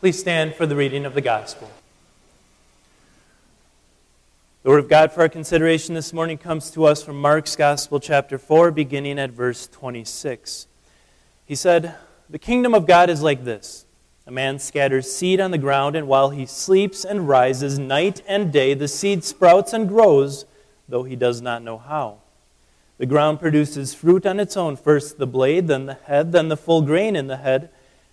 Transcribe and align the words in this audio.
Please 0.00 0.18
stand 0.18 0.54
for 0.54 0.64
the 0.64 0.76
reading 0.76 1.04
of 1.04 1.12
the 1.12 1.20
gospel. 1.20 1.70
The 4.62 4.70
word 4.70 4.78
of 4.78 4.88
God 4.88 5.12
for 5.12 5.20
our 5.20 5.28
consideration 5.28 5.94
this 5.94 6.14
morning 6.14 6.38
comes 6.38 6.70
to 6.70 6.86
us 6.86 7.02
from 7.02 7.20
Mark's 7.20 7.54
Gospel, 7.54 8.00
chapter 8.00 8.38
4, 8.38 8.70
beginning 8.70 9.18
at 9.18 9.28
verse 9.28 9.66
26. 9.66 10.68
He 11.44 11.54
said, 11.54 11.96
The 12.30 12.38
kingdom 12.38 12.72
of 12.72 12.86
God 12.86 13.10
is 13.10 13.22
like 13.22 13.44
this 13.44 13.84
A 14.26 14.30
man 14.30 14.58
scatters 14.58 15.12
seed 15.12 15.38
on 15.38 15.50
the 15.50 15.58
ground, 15.58 15.94
and 15.94 16.08
while 16.08 16.30
he 16.30 16.46
sleeps 16.46 17.04
and 17.04 17.28
rises 17.28 17.78
night 17.78 18.22
and 18.26 18.50
day, 18.50 18.72
the 18.72 18.88
seed 18.88 19.22
sprouts 19.22 19.74
and 19.74 19.86
grows, 19.86 20.46
though 20.88 21.02
he 21.02 21.14
does 21.14 21.42
not 21.42 21.62
know 21.62 21.76
how. 21.76 22.20
The 22.96 23.04
ground 23.04 23.38
produces 23.38 23.92
fruit 23.92 24.24
on 24.24 24.40
its 24.40 24.56
own 24.56 24.76
first 24.76 25.18
the 25.18 25.26
blade, 25.26 25.68
then 25.68 25.84
the 25.84 25.98
head, 26.06 26.32
then 26.32 26.48
the 26.48 26.56
full 26.56 26.80
grain 26.80 27.16
in 27.16 27.26
the 27.26 27.36
head. 27.36 27.68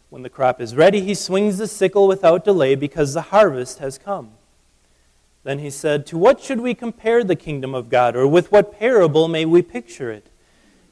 When 0.09 0.23
the 0.23 0.29
crop 0.29 0.61
is 0.61 0.75
ready, 0.75 1.01
he 1.01 1.13
swings 1.13 1.57
the 1.57 1.67
sickle 1.67 2.07
without 2.07 2.45
delay 2.45 2.75
because 2.75 3.13
the 3.13 3.23
harvest 3.23 3.79
has 3.79 3.97
come. 3.97 4.31
Then 5.43 5.59
he 5.59 5.69
said, 5.69 6.05
To 6.05 6.17
what 6.17 6.41
should 6.41 6.61
we 6.61 6.73
compare 6.73 7.23
the 7.23 7.35
kingdom 7.35 7.75
of 7.75 7.89
God, 7.89 8.15
or 8.15 8.27
with 8.27 8.51
what 8.51 8.77
parable 8.77 9.27
may 9.27 9.45
we 9.45 9.61
picture 9.61 10.11
it? 10.11 10.27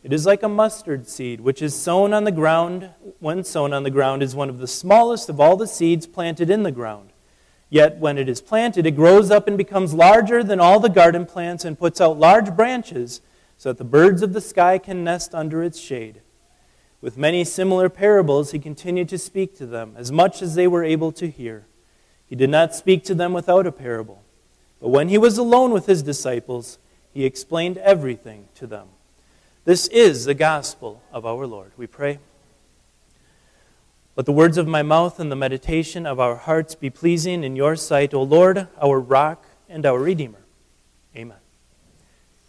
It 0.03 0.13
is 0.13 0.25
like 0.25 0.43
a 0.43 0.49
mustard 0.49 1.07
seed, 1.07 1.41
which 1.41 1.61
is 1.61 1.75
sown 1.75 2.13
on 2.13 2.25
the 2.25 2.31
ground. 2.31 2.89
When 3.19 3.43
sown 3.43 3.73
on 3.73 3.83
the 3.83 3.89
ground, 3.89 4.21
is 4.21 4.35
one 4.35 4.49
of 4.49 4.59
the 4.59 4.67
smallest 4.67 5.29
of 5.29 5.39
all 5.39 5.57
the 5.57 5.67
seeds 5.67 6.05
planted 6.05 6.49
in 6.49 6.63
the 6.63 6.71
ground. 6.71 7.09
Yet 7.69 7.97
when 7.97 8.17
it 8.17 8.29
is 8.29 8.41
planted, 8.41 8.85
it 8.85 8.91
grows 8.91 9.31
up 9.31 9.47
and 9.47 9.57
becomes 9.57 9.93
larger 9.93 10.43
than 10.43 10.59
all 10.59 10.79
the 10.79 10.89
garden 10.89 11.25
plants 11.25 11.65
and 11.65 11.79
puts 11.79 11.99
out 11.99 12.19
large 12.19 12.55
branches 12.55 13.21
so 13.57 13.69
that 13.69 13.77
the 13.77 13.83
birds 13.83 14.21
of 14.21 14.33
the 14.33 14.41
sky 14.41 14.77
can 14.77 15.03
nest 15.03 15.33
under 15.33 15.63
its 15.63 15.79
shade. 15.79 16.21
With 17.05 17.19
many 17.19 17.43
similar 17.43 17.87
parables, 17.87 18.49
he 18.49 18.57
continued 18.57 19.09
to 19.09 19.19
speak 19.19 19.55
to 19.57 19.67
them, 19.67 19.93
as 19.95 20.11
much 20.11 20.41
as 20.41 20.55
they 20.55 20.67
were 20.67 20.83
able 20.83 21.11
to 21.11 21.29
hear. 21.29 21.67
He 22.25 22.35
did 22.35 22.49
not 22.49 22.73
speak 22.73 23.03
to 23.03 23.13
them 23.13 23.31
without 23.31 23.67
a 23.67 23.71
parable. 23.71 24.23
But 24.81 24.89
when 24.89 25.09
he 25.09 25.19
was 25.19 25.37
alone 25.37 25.69
with 25.69 25.85
his 25.85 26.01
disciples, 26.01 26.79
he 27.13 27.23
explained 27.23 27.77
everything 27.77 28.47
to 28.55 28.65
them. 28.65 28.87
This 29.65 29.85
is 29.89 30.25
the 30.25 30.33
gospel 30.33 31.03
of 31.13 31.27
our 31.27 31.45
Lord. 31.45 31.73
We 31.77 31.85
pray. 31.85 32.17
Let 34.15 34.25
the 34.25 34.31
words 34.31 34.57
of 34.57 34.67
my 34.67 34.81
mouth 34.81 35.19
and 35.19 35.31
the 35.31 35.35
meditation 35.35 36.07
of 36.07 36.19
our 36.19 36.37
hearts 36.37 36.73
be 36.73 36.89
pleasing 36.89 37.43
in 37.43 37.55
your 37.55 37.75
sight, 37.75 38.15
O 38.15 38.23
Lord, 38.23 38.67
our 38.81 38.99
rock 38.99 39.45
and 39.69 39.85
our 39.85 39.99
Redeemer. 39.99 40.41
Amen. 41.15 41.37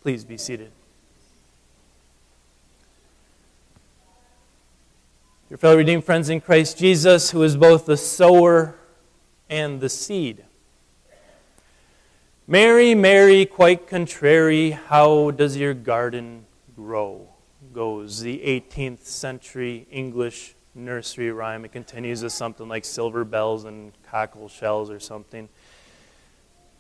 Please 0.01 0.25
be 0.25 0.39
seated. 0.39 0.73
Your 5.49 5.59
fellow 5.59 5.77
redeemed 5.77 6.03
friends 6.03 6.29
in 6.29 6.41
Christ 6.41 6.77
Jesus, 6.77 7.31
who 7.31 7.45
is 7.45 7.57
both 7.57 7.87
the 7.87 7.97
sower 7.97 8.75
and 9.49 9.81
the 9.81 9.89
seed. 9.89 10.45
Mary, 12.49 12.97
Mary, 12.97 13.47
quite 13.47 13.87
contrary, 13.87 14.73
how 14.73 15.31
does 15.31 15.57
your 15.57 15.73
garden 15.73 16.47
grow? 16.75 17.29
Goes 17.73 18.19
the 18.23 18.41
18th 18.41 19.05
century 19.05 19.87
English 19.89 20.57
nursery 20.75 21.31
rhyme. 21.31 21.65
It 21.65 21.71
continues 21.71 22.25
with 22.25 22.33
something 22.33 22.67
like 22.67 22.85
silver 22.85 23.25
bells 23.25 23.67
and 23.67 23.93
cockle 24.11 24.49
shells 24.49 24.91
or 24.91 24.99
something. 24.99 25.49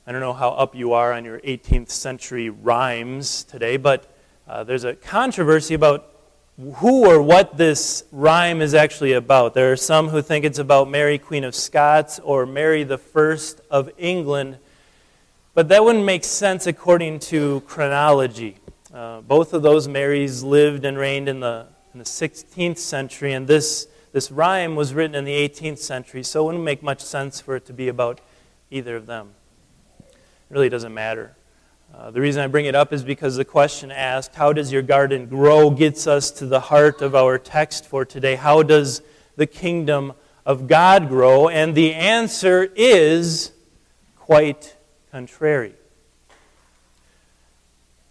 I 0.08 0.10
don't 0.10 0.20
know 0.20 0.32
how 0.32 0.48
up 0.48 0.74
you 0.74 0.92
are 0.92 1.12
on 1.12 1.24
your 1.24 1.38
18th 1.38 1.90
century 1.90 2.50
rhymes 2.50 3.44
today, 3.44 3.76
but 3.76 4.12
uh, 4.48 4.64
there's 4.64 4.82
a 4.82 4.96
controversy 4.96 5.74
about 5.74 6.15
who 6.56 7.06
or 7.06 7.20
what 7.20 7.56
this 7.56 8.04
rhyme 8.10 8.62
is 8.62 8.72
actually 8.74 9.12
about. 9.12 9.52
There 9.52 9.72
are 9.72 9.76
some 9.76 10.08
who 10.08 10.22
think 10.22 10.44
it's 10.44 10.58
about 10.58 10.88
Mary, 10.88 11.18
Queen 11.18 11.44
of 11.44 11.54
Scots, 11.54 12.18
or 12.20 12.46
Mary 12.46 12.82
the 12.82 12.96
First 12.96 13.60
of 13.70 13.90
England, 13.98 14.58
but 15.52 15.68
that 15.68 15.84
wouldn't 15.84 16.04
make 16.04 16.24
sense 16.24 16.66
according 16.66 17.18
to 17.20 17.60
chronology. 17.62 18.56
Uh, 18.92 19.20
both 19.20 19.52
of 19.52 19.62
those 19.62 19.86
Marys 19.86 20.42
lived 20.42 20.86
and 20.86 20.96
reigned 20.96 21.28
in 21.28 21.40
the, 21.40 21.66
in 21.92 21.98
the 21.98 22.04
16th 22.04 22.78
century, 22.78 23.34
and 23.34 23.46
this, 23.46 23.86
this 24.12 24.30
rhyme 24.30 24.76
was 24.76 24.94
written 24.94 25.14
in 25.14 25.24
the 25.24 25.48
18th 25.48 25.78
century, 25.78 26.22
so 26.22 26.42
it 26.42 26.46
wouldn't 26.46 26.64
make 26.64 26.82
much 26.82 27.02
sense 27.02 27.38
for 27.38 27.56
it 27.56 27.66
to 27.66 27.74
be 27.74 27.88
about 27.88 28.22
either 28.70 28.96
of 28.96 29.04
them. 29.04 29.34
It 30.08 30.14
really 30.48 30.70
doesn't 30.70 30.94
matter. 30.94 31.36
Uh, 31.94 32.10
the 32.10 32.20
reason 32.20 32.42
I 32.42 32.46
bring 32.46 32.66
it 32.66 32.74
up 32.74 32.92
is 32.92 33.02
because 33.02 33.36
the 33.36 33.44
question 33.44 33.90
asked, 33.90 34.34
How 34.34 34.52
does 34.52 34.72
your 34.72 34.82
garden 34.82 35.26
grow? 35.26 35.70
gets 35.70 36.06
us 36.06 36.30
to 36.32 36.46
the 36.46 36.60
heart 36.60 37.00
of 37.00 37.14
our 37.14 37.38
text 37.38 37.86
for 37.86 38.04
today. 38.04 38.34
How 38.34 38.62
does 38.62 39.02
the 39.36 39.46
kingdom 39.46 40.12
of 40.44 40.66
God 40.66 41.08
grow? 41.08 41.48
And 41.48 41.74
the 41.74 41.94
answer 41.94 42.70
is 42.76 43.52
quite 44.16 44.76
contrary. 45.10 45.74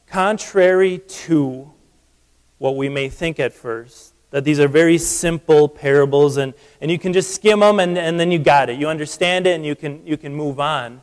Contrary 0.07 0.99
to 0.99 1.71
what 2.57 2.77
we 2.77 2.89
may 2.89 3.09
think 3.09 3.39
at 3.39 3.53
first, 3.53 4.13
that 4.31 4.43
these 4.43 4.59
are 4.59 4.67
very 4.67 4.97
simple 4.97 5.67
parables 5.67 6.37
and, 6.37 6.53
and 6.79 6.89
you 6.89 6.97
can 6.97 7.13
just 7.13 7.35
skim 7.35 7.59
them 7.59 7.79
and, 7.79 7.97
and 7.97 8.19
then 8.19 8.31
you 8.31 8.39
got 8.39 8.69
it. 8.69 8.79
You 8.79 8.87
understand 8.87 9.45
it 9.45 9.51
and 9.51 9.65
you 9.65 9.75
can, 9.75 10.05
you 10.07 10.17
can 10.17 10.33
move 10.33 10.59
on. 10.59 11.01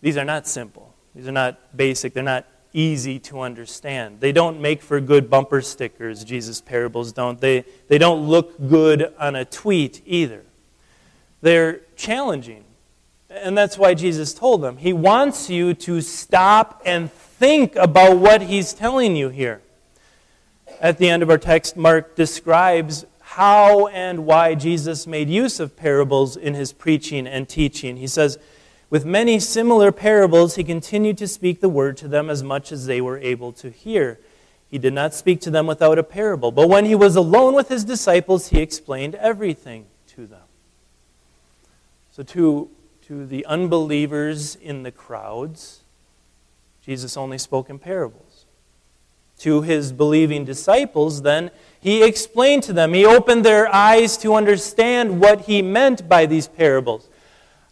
These 0.00 0.16
are 0.16 0.24
not 0.24 0.46
simple. 0.46 0.93
These 1.14 1.28
are 1.28 1.32
not 1.32 1.76
basic, 1.76 2.14
they're 2.14 2.22
not 2.22 2.46
easy 2.72 3.20
to 3.20 3.40
understand. 3.40 4.20
They 4.20 4.32
don't 4.32 4.60
make 4.60 4.82
for 4.82 5.00
good 5.00 5.30
bumper 5.30 5.62
stickers, 5.62 6.24
Jesus' 6.24 6.60
parables 6.60 7.12
don't. 7.12 7.40
They, 7.40 7.64
they 7.88 7.98
don't 7.98 8.26
look 8.26 8.68
good 8.68 9.14
on 9.18 9.36
a 9.36 9.44
tweet 9.44 10.02
either. 10.04 10.42
They're 11.40 11.80
challenging. 11.96 12.64
And 13.30 13.56
that's 13.56 13.78
why 13.78 13.94
Jesus 13.94 14.34
told 14.34 14.62
them. 14.62 14.76
He 14.76 14.92
wants 14.92 15.50
you 15.50 15.74
to 15.74 16.00
stop 16.00 16.82
and 16.84 17.12
think 17.12 17.76
about 17.76 18.18
what 18.18 18.42
he's 18.42 18.72
telling 18.72 19.16
you 19.16 19.28
here. 19.28 19.60
At 20.80 20.98
the 20.98 21.08
end 21.08 21.22
of 21.22 21.30
our 21.30 21.38
text, 21.38 21.76
Mark 21.76 22.16
describes 22.16 23.06
how 23.20 23.88
and 23.88 24.26
why 24.26 24.54
Jesus 24.54 25.06
made 25.06 25.28
use 25.28 25.58
of 25.58 25.76
parables 25.76 26.36
in 26.36 26.54
his 26.54 26.72
preaching 26.72 27.26
and 27.26 27.48
teaching. 27.48 27.96
He 27.96 28.06
says, 28.06 28.38
with 28.94 29.04
many 29.04 29.40
similar 29.40 29.90
parables, 29.90 30.54
he 30.54 30.62
continued 30.62 31.18
to 31.18 31.26
speak 31.26 31.60
the 31.60 31.68
word 31.68 31.96
to 31.96 32.06
them 32.06 32.30
as 32.30 32.44
much 32.44 32.70
as 32.70 32.86
they 32.86 33.00
were 33.00 33.18
able 33.18 33.50
to 33.52 33.68
hear. 33.68 34.20
He 34.70 34.78
did 34.78 34.94
not 34.94 35.12
speak 35.12 35.40
to 35.40 35.50
them 35.50 35.66
without 35.66 35.98
a 35.98 36.04
parable, 36.04 36.52
but 36.52 36.68
when 36.68 36.84
he 36.84 36.94
was 36.94 37.16
alone 37.16 37.56
with 37.56 37.68
his 37.68 37.82
disciples, 37.82 38.50
he 38.50 38.60
explained 38.60 39.16
everything 39.16 39.86
to 40.10 40.28
them. 40.28 40.46
So, 42.12 42.22
to, 42.22 42.70
to 43.08 43.26
the 43.26 43.44
unbelievers 43.46 44.54
in 44.54 44.84
the 44.84 44.92
crowds, 44.92 45.80
Jesus 46.80 47.16
only 47.16 47.38
spoke 47.38 47.68
in 47.68 47.80
parables. 47.80 48.44
To 49.40 49.62
his 49.62 49.90
believing 49.90 50.44
disciples, 50.44 51.22
then, 51.22 51.50
he 51.80 52.04
explained 52.04 52.62
to 52.62 52.72
them, 52.72 52.94
he 52.94 53.04
opened 53.04 53.44
their 53.44 53.74
eyes 53.74 54.16
to 54.18 54.34
understand 54.34 55.20
what 55.20 55.46
he 55.46 55.62
meant 55.62 56.08
by 56.08 56.26
these 56.26 56.46
parables. 56.46 57.08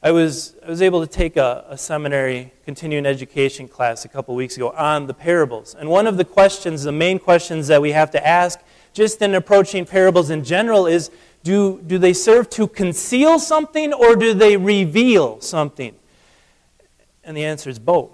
I 0.04 0.10
was, 0.10 0.56
I 0.66 0.68
was 0.68 0.82
able 0.82 1.00
to 1.00 1.06
take 1.06 1.36
a, 1.36 1.64
a 1.68 1.78
seminary 1.78 2.52
continuing 2.64 3.06
education 3.06 3.68
class 3.68 4.04
a 4.04 4.08
couple 4.08 4.34
weeks 4.34 4.56
ago 4.56 4.70
on 4.70 5.06
the 5.06 5.14
parables. 5.14 5.76
And 5.78 5.88
one 5.88 6.08
of 6.08 6.16
the 6.16 6.24
questions, 6.24 6.82
the 6.82 6.90
main 6.90 7.20
questions 7.20 7.68
that 7.68 7.80
we 7.80 7.92
have 7.92 8.10
to 8.10 8.26
ask 8.26 8.58
just 8.92 9.22
in 9.22 9.32
approaching 9.36 9.86
parables 9.86 10.28
in 10.28 10.42
general 10.42 10.88
is 10.88 11.12
do, 11.44 11.80
do 11.86 11.98
they 11.98 12.12
serve 12.12 12.50
to 12.50 12.66
conceal 12.66 13.38
something 13.38 13.92
or 13.92 14.16
do 14.16 14.34
they 14.34 14.56
reveal 14.56 15.40
something? 15.40 15.94
And 17.22 17.36
the 17.36 17.44
answer 17.44 17.70
is 17.70 17.78
both. 17.78 18.10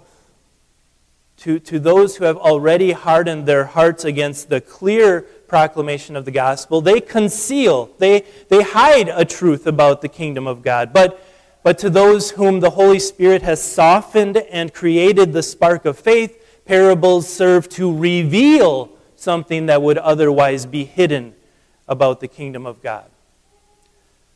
To, 1.37 1.57
to 1.57 1.79
those 1.79 2.17
who 2.17 2.25
have 2.25 2.37
already 2.37 2.91
hardened 2.91 3.47
their 3.47 3.65
hearts 3.65 4.05
against 4.05 4.49
the 4.49 4.61
clear 4.61 5.21
proclamation 5.21 6.15
of 6.15 6.25
the 6.25 6.31
gospel, 6.31 6.81
they 6.81 7.01
conceal, 7.01 7.89
they, 7.97 8.25
they 8.49 8.61
hide 8.61 9.09
a 9.09 9.25
truth 9.25 9.65
about 9.65 10.01
the 10.01 10.09
kingdom 10.09 10.45
of 10.45 10.61
God. 10.61 10.93
But 10.93 11.25
but 11.63 11.77
to 11.79 11.89
those 11.89 12.31
whom 12.31 12.59
the 12.59 12.71
Holy 12.71 12.99
Spirit 12.99 13.41
has 13.41 13.61
softened 13.61 14.37
and 14.37 14.73
created 14.73 15.33
the 15.33 15.43
spark 15.43 15.85
of 15.85 15.99
faith, 15.99 16.63
parables 16.65 17.27
serve 17.27 17.67
to 17.69 17.95
reveal 17.95 18.89
something 19.15 19.65
that 19.65 19.81
would 19.81 19.97
otherwise 19.97 20.65
be 20.65 20.85
hidden 20.85 21.33
about 21.87 22.19
the 22.21 22.27
kingdom 22.27 22.65
of 22.65 22.81
God. 22.81 23.09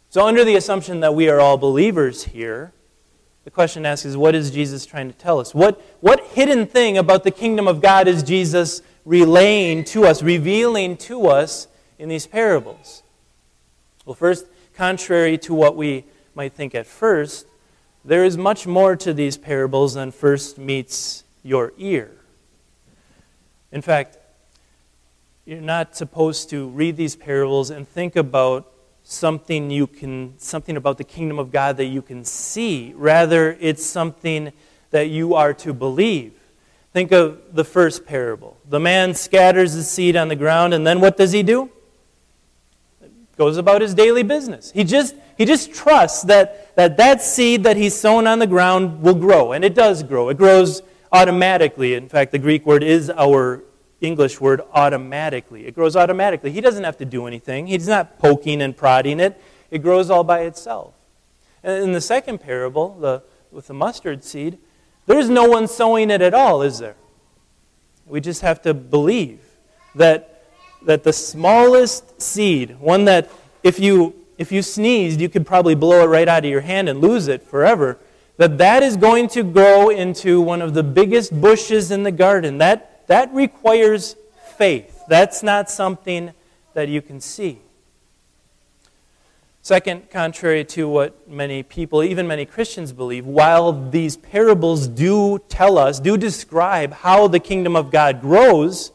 So, 0.10 0.28
under 0.28 0.44
the 0.44 0.56
assumption 0.56 1.00
that 1.00 1.16
we 1.16 1.30
are 1.30 1.40
all 1.40 1.58
believers 1.58 2.26
here, 2.26 2.74
the 3.46 3.52
question 3.52 3.86
asked 3.86 4.06
is 4.06 4.16
what 4.16 4.36
is 4.36 4.52
Jesus 4.52 4.86
trying 4.86 5.12
to 5.12 5.18
tell 5.18 5.40
us? 5.40 5.54
What, 5.54 5.82
what 6.02 6.24
hidden 6.28 6.66
thing 6.66 6.98
about 6.98 7.24
the 7.24 7.32
kingdom 7.32 7.68
of 7.68 7.82
God 7.82 8.08
is 8.08 8.24
Jesus 8.24 8.82
relaying 9.06 9.84
to 9.86 10.06
us, 10.06 10.22
revealing 10.22 10.98
to 10.98 11.28
us 11.28 11.68
in 11.98 12.10
these 12.10 12.28
parables? 12.28 13.04
Well, 14.06 14.16
first, 14.16 14.46
contrary 14.76 15.38
to 15.40 15.54
what 15.54 15.76
we 15.76 16.06
might 16.36 16.54
think 16.54 16.76
at 16.76 16.86
first, 16.86 17.48
there 18.06 18.26
is 18.26 18.38
much 18.38 18.68
more 18.68 18.96
to 18.98 19.14
these 19.14 19.38
parables 19.38 19.94
than 19.94 20.12
first 20.12 20.58
meets 20.58 21.24
your 21.44 21.74
ear. 21.78 22.12
In 23.72 23.82
fact, 23.82 24.18
you're 25.46 25.62
not 25.62 25.96
supposed 25.96 26.50
to 26.52 26.68
read 26.70 26.98
these 26.98 27.16
parables 27.16 27.70
and 27.70 27.88
think 27.88 28.16
about 28.16 28.72
something 29.04 29.70
you 29.70 29.86
can 29.86 30.34
something 30.38 30.78
about 30.78 30.98
the 30.98 31.04
kingdom 31.04 31.38
of 31.38 31.52
God 31.52 31.78
that 31.78 31.86
you 31.86 32.02
can 32.02 32.24
see. 32.24 32.94
Rather, 32.96 33.58
it's 33.60 33.86
something 33.86 34.54
that 34.92 35.10
you 35.10 35.34
are 35.34 35.54
to 35.56 35.74
believe. 35.74 36.34
Think 36.94 37.12
of 37.12 37.56
the 37.56 37.64
first 37.64 38.06
parable. 38.06 38.58
The 38.70 38.80
man 38.80 39.16
scatters 39.16 39.74
the 39.74 39.84
seed 39.84 40.16
on 40.16 40.28
the 40.28 40.36
ground, 40.36 40.74
and 40.74 40.86
then 40.86 41.02
what 41.02 41.18
does 41.18 41.32
he 41.32 41.44
do? 41.44 41.72
Goes 43.36 43.58
about 43.58 43.82
his 43.82 43.96
daily 43.96 44.24
business. 44.24 44.72
He 44.72 44.84
just 44.84 45.16
he 45.38 45.46
just 45.46 45.74
trusts 45.74 46.24
that, 46.24 46.76
that 46.76 46.98
that 46.98 47.22
seed 47.22 47.64
that 47.64 47.78
he's 47.78 47.96
sown 47.96 48.28
on 48.28 48.40
the 48.40 48.48
ground 48.48 49.02
will 49.02 49.16
grow, 49.16 49.52
and 49.54 49.64
it 49.64 49.76
does 49.76 50.04
grow. 50.04 50.30
It 50.30 50.38
grows 50.38 50.82
automatically. 51.12 51.94
In 51.94 52.10
fact, 52.10 52.32
the 52.32 52.40
Greek 52.40 52.66
word 52.66 52.84
is 52.84 53.10
our 53.10 53.64
English 54.02 54.42
word 54.42 54.62
automatically. 54.74 55.66
It 55.66 55.76
grows 55.76 55.96
automatically. 55.96 56.52
He 56.52 56.62
doesn't 56.62 56.84
have 56.84 56.98
to 56.98 57.06
do 57.06 57.26
anything, 57.26 57.68
he's 57.68 57.88
not 57.88 58.20
poking 58.20 58.62
and 58.62 58.76
prodding 58.76 59.20
it. 59.20 59.42
It 59.72 59.80
grows 59.80 60.12
all 60.12 60.24
by 60.24 60.42
itself. 60.42 60.94
And 61.64 61.84
in 61.84 61.92
the 61.94 62.02
second 62.02 62.40
parable, 62.40 62.96
the, 63.00 63.24
with 63.52 63.68
the 63.68 63.74
mustard 63.74 64.24
seed, 64.24 64.60
there's 65.06 65.30
no 65.30 65.46
one 65.46 65.68
sowing 65.68 66.12
it 66.12 66.22
at 66.22 66.34
all, 66.34 66.62
is 66.62 66.80
there? 66.80 66.96
We 68.06 68.22
just 68.22 68.42
have 68.42 68.62
to 68.64 68.74
believe 68.74 69.40
that, 69.96 70.46
that 70.84 71.04
the 71.04 71.14
smallest 71.14 72.22
seed, 72.22 72.80
one 72.80 73.06
that 73.06 73.32
if 73.64 73.80
you, 73.80 74.14
if 74.38 74.52
you 74.52 74.62
sneezed, 74.62 75.22
you 75.22 75.30
could 75.30 75.46
probably 75.46 75.76
blow 75.76 76.04
it 76.04 76.08
right 76.08 76.28
out 76.28 76.44
of 76.46 76.50
your 76.50 76.62
hand 76.62 76.90
and 76.90 77.02
lose 77.02 77.28
it 77.28 77.44
forever, 77.44 78.00
that 78.38 78.58
that 78.58 78.84
is 78.84 78.98
going 78.98 79.28
to 79.30 79.44
grow 79.44 79.90
into 79.90 80.42
one 80.42 80.62
of 80.62 80.74
the 80.74 80.84
biggest 80.84 81.40
bushes 81.40 81.92
in 81.92 82.04
the 82.04 82.12
garden. 82.12 82.58
That 82.58 83.08
that 83.08 83.34
requires 83.34 84.16
faith. 84.58 85.04
That's 85.08 85.44
not 85.44 85.70
something 85.70 86.34
that 86.74 86.90
you 86.90 87.02
can 87.02 87.20
see. 87.20 87.60
Second, 89.62 90.10
contrary 90.10 90.66
to 90.66 90.90
what 90.90 91.30
many 91.30 91.64
people, 91.64 92.04
even 92.04 92.28
many 92.28 92.46
Christians, 92.46 92.92
believe, 92.92 93.26
while 93.26 93.90
these 93.92 94.18
parables 94.18 94.90
do 94.90 95.40
tell 95.48 95.78
us, 95.78 96.02
do 96.02 96.18
describe 96.18 96.92
how 96.92 97.30
the 97.30 97.40
kingdom 97.40 97.76
of 97.76 97.90
God 97.90 98.20
grows, 98.20 98.92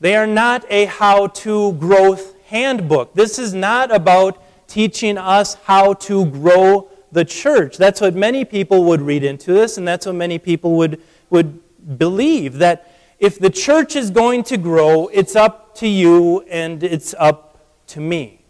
they 0.00 0.14
are 0.14 0.26
not 0.26 0.66
a 0.68 0.84
how 0.86 1.28
to 1.28 1.72
growth 1.74 2.31
handbook. 2.52 3.14
This 3.14 3.38
is 3.38 3.52
not 3.52 3.92
about 3.92 4.40
teaching 4.68 5.18
us 5.18 5.54
how 5.64 5.94
to 5.94 6.26
grow 6.26 6.88
the 7.10 7.24
church. 7.24 7.78
That's 7.78 8.00
what 8.00 8.14
many 8.14 8.44
people 8.44 8.84
would 8.84 9.00
read 9.00 9.24
into 9.24 9.52
this, 9.52 9.78
and 9.78 9.88
that's 9.88 10.06
what 10.06 10.14
many 10.14 10.38
people 10.38 10.76
would, 10.76 11.00
would 11.30 11.60
believe 11.98 12.58
that 12.58 12.94
if 13.18 13.38
the 13.38 13.50
church 13.50 13.96
is 13.96 14.10
going 14.10 14.44
to 14.44 14.56
grow, 14.56 15.08
it's 15.08 15.34
up 15.34 15.74
to 15.76 15.88
you 15.88 16.42
and 16.50 16.82
it's 16.82 17.14
up 17.18 17.58
to 17.88 18.00
me. 18.00 18.40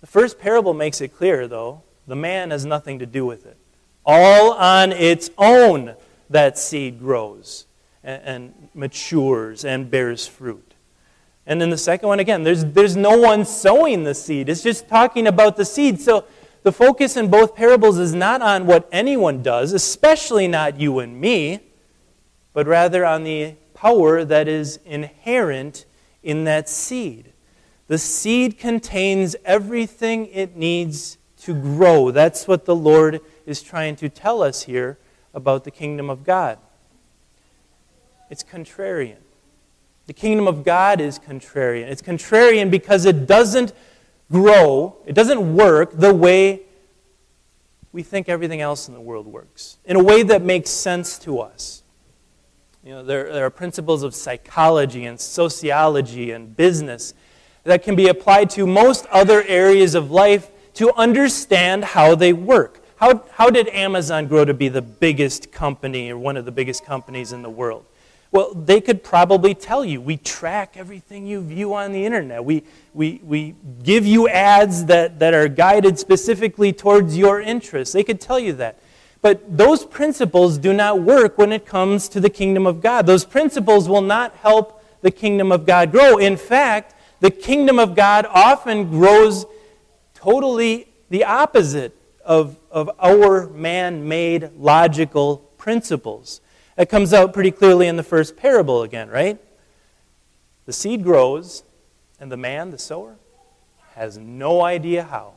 The 0.00 0.06
first 0.06 0.38
parable 0.38 0.74
makes 0.74 1.00
it 1.00 1.16
clear, 1.16 1.48
though, 1.48 1.82
the 2.06 2.16
man 2.16 2.50
has 2.50 2.66
nothing 2.66 2.98
to 2.98 3.06
do 3.06 3.24
with 3.24 3.46
it. 3.46 3.56
All 4.04 4.52
on 4.52 4.92
its 4.92 5.30
own, 5.38 5.94
that 6.30 6.58
seed 6.58 6.98
grows 6.98 7.66
and, 8.02 8.22
and 8.22 8.68
matures 8.74 9.64
and 9.64 9.90
bears 9.90 10.26
fruit. 10.26 10.73
And 11.46 11.60
then 11.60 11.70
the 11.70 11.78
second 11.78 12.08
one, 12.08 12.20
again, 12.20 12.42
there's, 12.42 12.64
there's 12.64 12.96
no 12.96 13.18
one 13.18 13.44
sowing 13.44 14.04
the 14.04 14.14
seed. 14.14 14.48
It's 14.48 14.62
just 14.62 14.88
talking 14.88 15.26
about 15.26 15.56
the 15.56 15.64
seed. 15.64 16.00
So 16.00 16.24
the 16.62 16.72
focus 16.72 17.16
in 17.16 17.28
both 17.28 17.54
parables 17.54 17.98
is 17.98 18.14
not 18.14 18.40
on 18.40 18.66
what 18.66 18.88
anyone 18.90 19.42
does, 19.42 19.72
especially 19.72 20.48
not 20.48 20.80
you 20.80 21.00
and 21.00 21.20
me 21.20 21.60
but 22.54 22.66
rather 22.66 23.04
on 23.04 23.24
the 23.24 23.56
power 23.74 24.24
that 24.24 24.48
is 24.48 24.78
inherent 24.86 25.84
in 26.22 26.44
that 26.44 26.70
seed. 26.70 27.32
The 27.88 27.98
seed 27.98 28.58
contains 28.58 29.36
everything 29.44 30.26
it 30.28 30.56
needs 30.56 31.18
to 31.42 31.52
grow. 31.52 32.10
That's 32.10 32.48
what 32.48 32.64
the 32.64 32.74
Lord 32.74 33.20
is 33.44 33.60
trying 33.60 33.96
to 33.96 34.08
tell 34.08 34.42
us 34.42 34.62
here 34.62 34.98
about 35.34 35.64
the 35.64 35.70
kingdom 35.70 36.08
of 36.08 36.24
God. 36.24 36.58
It's 38.30 38.42
contrarian. 38.42 39.18
The 40.06 40.12
kingdom 40.12 40.46
of 40.46 40.64
God 40.64 41.00
is 41.00 41.18
contrarian. 41.18 41.88
It's 41.88 42.02
contrarian 42.02 42.70
because 42.70 43.06
it 43.06 43.26
doesn't 43.26 43.72
grow, 44.30 44.96
it 45.06 45.14
doesn't 45.14 45.54
work 45.54 45.92
the 45.92 46.12
way 46.12 46.62
we 47.92 48.02
think 48.02 48.28
everything 48.28 48.60
else 48.60 48.88
in 48.88 48.94
the 48.94 49.00
world 49.00 49.26
works, 49.26 49.78
in 49.84 49.96
a 49.96 50.02
way 50.02 50.22
that 50.24 50.42
makes 50.42 50.68
sense 50.68 51.18
to 51.20 51.38
us. 51.38 51.84
You 52.82 52.90
know, 52.90 53.04
there, 53.04 53.32
there 53.32 53.46
are 53.46 53.50
principles 53.50 54.02
of 54.02 54.14
psychology 54.14 55.06
and 55.06 55.18
sociology 55.18 56.32
and 56.32 56.54
business 56.54 57.14
that 57.62 57.82
can 57.82 57.96
be 57.96 58.08
applied 58.08 58.50
to 58.50 58.66
most 58.66 59.06
other 59.06 59.42
areas 59.44 59.94
of 59.94 60.10
life 60.10 60.50
to 60.74 60.92
understand 60.94 61.84
how 61.84 62.14
they 62.14 62.32
work. 62.32 62.84
How, 62.96 63.24
how 63.32 63.48
did 63.48 63.68
Amazon 63.68 64.26
grow 64.26 64.44
to 64.44 64.54
be 64.54 64.68
the 64.68 64.82
biggest 64.82 65.50
company 65.52 66.10
or 66.10 66.18
one 66.18 66.36
of 66.36 66.44
the 66.44 66.52
biggest 66.52 66.84
companies 66.84 67.32
in 67.32 67.42
the 67.42 67.50
world? 67.50 67.86
Well, 68.34 68.52
they 68.52 68.80
could 68.80 69.04
probably 69.04 69.54
tell 69.54 69.84
you. 69.84 70.00
We 70.00 70.16
track 70.16 70.76
everything 70.76 71.24
you 71.24 71.40
view 71.40 71.72
on 71.72 71.92
the 71.92 72.04
internet. 72.04 72.44
We, 72.44 72.64
we, 72.92 73.20
we 73.22 73.54
give 73.84 74.04
you 74.04 74.28
ads 74.28 74.86
that, 74.86 75.20
that 75.20 75.34
are 75.34 75.46
guided 75.46 76.00
specifically 76.00 76.72
towards 76.72 77.16
your 77.16 77.40
interests. 77.40 77.94
They 77.94 78.02
could 78.02 78.20
tell 78.20 78.40
you 78.40 78.52
that. 78.54 78.80
But 79.22 79.56
those 79.56 79.84
principles 79.84 80.58
do 80.58 80.72
not 80.72 81.00
work 81.00 81.38
when 81.38 81.52
it 81.52 81.64
comes 81.64 82.08
to 82.08 82.18
the 82.18 82.28
kingdom 82.28 82.66
of 82.66 82.82
God. 82.82 83.06
Those 83.06 83.24
principles 83.24 83.88
will 83.88 84.02
not 84.02 84.34
help 84.38 84.84
the 85.00 85.12
kingdom 85.12 85.52
of 85.52 85.64
God 85.64 85.92
grow. 85.92 86.18
In 86.18 86.36
fact, 86.36 86.96
the 87.20 87.30
kingdom 87.30 87.78
of 87.78 87.94
God 87.94 88.26
often 88.28 88.90
grows 88.90 89.46
totally 90.12 90.88
the 91.08 91.22
opposite 91.22 91.96
of, 92.24 92.58
of 92.72 92.90
our 92.98 93.46
man 93.50 94.08
made 94.08 94.50
logical 94.58 95.36
principles. 95.56 96.40
That 96.76 96.88
comes 96.88 97.12
out 97.12 97.32
pretty 97.32 97.50
clearly 97.50 97.86
in 97.86 97.96
the 97.96 98.02
first 98.02 98.36
parable 98.36 98.82
again, 98.82 99.08
right? 99.08 99.38
The 100.66 100.72
seed 100.72 101.04
grows, 101.04 101.62
and 102.18 102.32
the 102.32 102.36
man, 102.36 102.70
the 102.70 102.78
sower, 102.78 103.16
has 103.94 104.18
no 104.18 104.62
idea 104.62 105.04
how. 105.04 105.34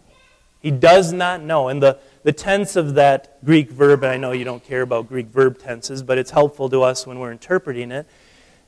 He 0.62 0.72
does 0.72 1.14
not 1.14 1.42
know. 1.42 1.68
And 1.68 1.82
the, 1.82 2.00
the 2.24 2.34
tense 2.34 2.76
of 2.76 2.96
that 2.96 3.44
Greek 3.46 3.70
verb, 3.70 4.04
and 4.04 4.12
I 4.12 4.18
know 4.18 4.32
you 4.32 4.46
don't 4.46 4.64
care 4.64 4.82
about 4.82 5.08
Greek 5.08 5.28
verb 5.28 5.60
tenses, 5.60 6.02
but 6.02 6.18
it's 6.18 6.32
helpful 6.32 6.70
to 6.70 6.82
us 6.82 7.06
when 7.06 7.20
we're 7.20 7.32
interpreting 7.32 7.92
it, 7.92 8.08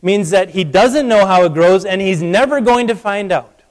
means 0.01 0.29
that 0.29 0.51
he 0.51 0.63
doesn't 0.63 1.07
know 1.07 1.25
how 1.25 1.43
it 1.43 1.53
grows 1.53 1.83
and 1.85 1.99
he's 1.99 2.21
never 2.21 2.61
going 2.61 2.87
to 2.87 2.95
find 2.95 3.31
out. 3.31 3.61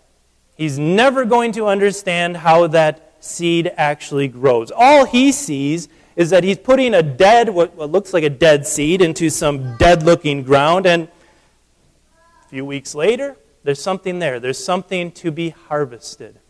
He's 0.56 0.78
never 0.78 1.24
going 1.24 1.52
to 1.52 1.68
understand 1.68 2.38
how 2.38 2.66
that 2.66 3.14
seed 3.20 3.72
actually 3.76 4.28
grows. 4.28 4.70
All 4.74 5.06
he 5.06 5.32
sees 5.32 5.88
is 6.18 6.30
that 6.30 6.42
he's 6.42 6.58
putting 6.58 6.94
a 6.94 7.02
dead, 7.02 7.48
what, 7.48 7.76
what 7.76 7.92
looks 7.92 8.12
like 8.12 8.24
a 8.24 8.28
dead 8.28 8.66
seed, 8.66 9.00
into 9.00 9.30
some 9.30 9.76
dead 9.76 10.02
looking 10.02 10.42
ground, 10.42 10.84
and 10.84 11.04
a 11.04 12.48
few 12.48 12.64
weeks 12.64 12.92
later, 12.92 13.36
there's 13.62 13.80
something 13.80 14.18
there. 14.18 14.40
There's 14.40 14.62
something 14.62 15.12
to 15.12 15.30
be 15.30 15.50
harvested. 15.50 16.40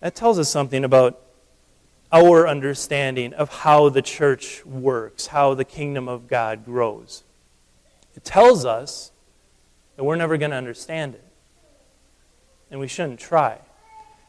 That 0.00 0.14
tells 0.14 0.38
us 0.38 0.48
something 0.48 0.82
about 0.82 1.20
our 2.10 2.48
understanding 2.48 3.34
of 3.34 3.50
how 3.50 3.90
the 3.90 4.00
church 4.00 4.64
works, 4.64 5.26
how 5.26 5.52
the 5.52 5.66
kingdom 5.66 6.08
of 6.08 6.26
God 6.26 6.64
grows. 6.64 7.24
It 8.16 8.24
tells 8.24 8.64
us 8.64 9.12
that 9.96 10.04
we're 10.04 10.16
never 10.16 10.38
going 10.38 10.52
to 10.52 10.56
understand 10.56 11.16
it. 11.16 11.24
And 12.70 12.80
we 12.80 12.88
shouldn't 12.88 13.20
try. 13.20 13.58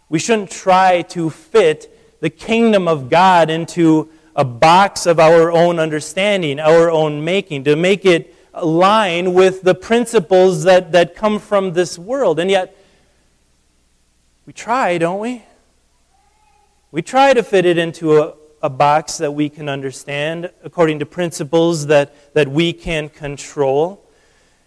We 0.10 0.20
shouldn't 0.20 0.52
try 0.52 1.04
to 1.04 1.30
fit 1.30 1.93
the 2.24 2.30
kingdom 2.30 2.88
of 2.88 3.10
God 3.10 3.50
into 3.50 4.10
a 4.34 4.46
box 4.46 5.06
of 5.06 5.20
our 5.20 5.52
own 5.52 5.78
understanding, 5.78 6.58
our 6.58 6.90
own 6.90 7.26
making, 7.26 7.66
to 7.66 7.76
make 7.76 8.06
it 8.06 8.34
align 8.54 9.34
with 9.34 9.64
the 9.64 9.76
principles 9.76 10.64
that, 10.64 10.94
that 10.94 11.18
come 11.18 11.38
from 11.38 11.74
this 11.74 12.00
world. 12.00 12.40
And 12.40 12.50
yet, 12.50 12.78
we 14.46 14.54
try, 14.54 14.98
don't 14.98 15.20
we? 15.20 15.44
We 16.94 17.02
try 17.02 17.34
to 17.34 17.44
fit 17.44 17.66
it 17.66 17.78
into 17.78 18.18
a, 18.18 18.36
a 18.62 18.70
box 18.70 19.18
that 19.18 19.34
we 19.34 19.50
can 19.50 19.68
understand 19.68 20.50
according 20.64 21.00
to 21.00 21.06
principles 21.06 21.88
that, 21.88 22.34
that 22.34 22.48
we 22.48 22.72
can 22.72 23.10
control. 23.10 24.10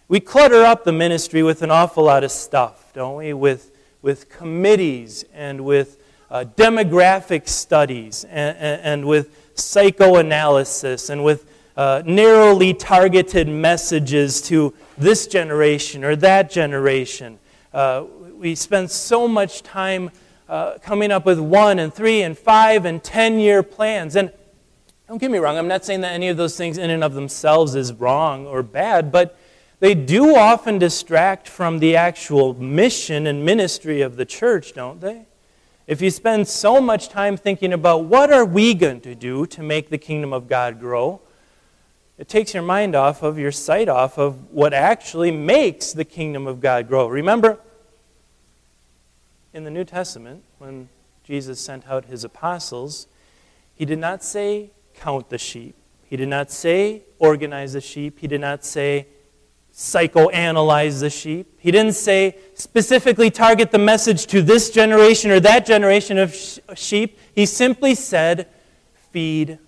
We 0.07 0.19
clutter 0.19 0.63
up 0.63 0.83
the 0.83 0.93
ministry 0.93 1.41
with 1.41 1.63
an 1.63 1.71
awful 1.71 2.03
lot 2.03 2.23
of 2.23 2.29
stuff, 2.29 2.93
don't 2.93 3.15
we? 3.15 3.33
With, 3.33 3.75
with 4.03 4.29
committees 4.29 5.25
and 5.33 5.61
with 5.61 5.96
uh, 6.29 6.45
demographic 6.55 7.47
studies 7.47 8.23
and, 8.25 8.57
and, 8.57 9.05
with 9.05 9.51
psychoanalysis 9.55 11.09
and 11.09 11.23
with 11.23 11.45
uh, 11.77 12.01
narrowly 12.05 12.73
targeted 12.73 13.47
messages 13.47 14.41
to 14.41 14.73
this 14.97 15.27
generation 15.27 16.03
or 16.03 16.15
that 16.15 16.49
generation. 16.49 17.39
Uh, 17.73 18.03
we 18.35 18.55
spend 18.55 18.89
so 18.91 19.27
much 19.27 19.63
time 19.63 20.11
uh, 20.49 20.77
coming 20.81 21.11
up 21.11 21.25
with 21.25 21.39
one 21.39 21.79
and 21.79 21.93
three 21.93 22.21
and 22.21 22.37
five 22.37 22.85
and 22.85 23.03
ten 23.03 23.39
year 23.39 23.63
plans. 23.63 24.15
And 24.15 24.31
don't 25.07 25.19
get 25.19 25.31
me 25.31 25.37
wrong, 25.37 25.57
I'm 25.57 25.67
not 25.67 25.85
saying 25.85 26.01
that 26.01 26.13
any 26.13 26.27
of 26.27 26.37
those 26.37 26.57
things 26.57 26.77
in 26.77 26.89
and 26.89 27.03
of 27.03 27.13
themselves 27.13 27.75
is 27.75 27.93
wrong 27.93 28.45
or 28.45 28.63
bad, 28.63 29.11
but 29.11 29.37
they 29.79 29.93
do 29.93 30.35
often 30.35 30.79
distract 30.79 31.47
from 31.47 31.79
the 31.79 31.95
actual 31.95 32.53
mission 32.55 33.27
and 33.27 33.45
ministry 33.45 34.01
of 34.01 34.15
the 34.17 34.25
church, 34.25 34.73
don't 34.73 34.99
they? 34.99 35.25
If 35.87 36.01
you 36.01 36.11
spend 36.11 36.49
so 36.49 36.81
much 36.81 37.07
time 37.07 37.37
thinking 37.37 37.71
about 37.71 38.03
what 38.03 38.29
are 38.31 38.43
we 38.43 38.73
going 38.73 38.99
to 39.01 39.15
do 39.15 39.45
to 39.47 39.63
make 39.63 39.89
the 39.89 39.97
kingdom 39.97 40.33
of 40.33 40.49
God 40.49 40.81
grow, 40.81 41.21
it 42.17 42.27
takes 42.27 42.53
your 42.53 42.63
mind 42.63 42.93
off 42.93 43.23
of 43.23 43.39
your 43.39 43.53
sight 43.53 43.87
off 43.87 44.17
of 44.17 44.51
what 44.51 44.73
actually 44.73 45.31
makes 45.31 45.93
the 45.93 46.03
kingdom 46.03 46.45
of 46.45 46.59
God 46.59 46.89
grow. 46.89 47.07
Remember, 47.07 47.57
in 49.53 49.63
the 49.63 49.71
New 49.71 49.85
Testament, 49.85 50.43
when 50.57 50.89
Jesus 51.23 51.61
sent 51.61 51.87
out 51.87 52.05
his 52.05 52.25
apostles, 52.25 53.07
he 53.73 53.85
did 53.85 53.99
not 53.99 54.25
say, 54.25 54.71
count 54.93 55.29
the 55.29 55.37
sheep. 55.37 55.75
He 56.09 56.17
did 56.17 56.27
not 56.27 56.51
say, 56.51 57.03
organize 57.17 57.73
the 57.73 57.81
sheep. 57.81 58.19
He 58.19 58.27
did 58.27 58.41
not 58.41 58.65
say, 58.65 59.07
psychoanalyze 59.77 61.01
the 61.01 61.09
sheep. 61.09 61.53
He 61.59 61.69
didn't 61.69 61.93
say 61.93 62.35
specifically 62.55 63.29
target 63.29 63.71
the 63.71 63.77
message 63.77 64.25
to 64.27 64.41
this 64.41 64.71
generation 64.71 65.29
or 65.29 65.39
that 65.41 65.67
generation 65.67 66.17
of 66.17 66.33
sh- 66.33 66.57
sheep. 66.73 67.19
He 67.33 67.45
simply 67.45 67.93
said, 67.93 68.47
Feed 69.11 69.59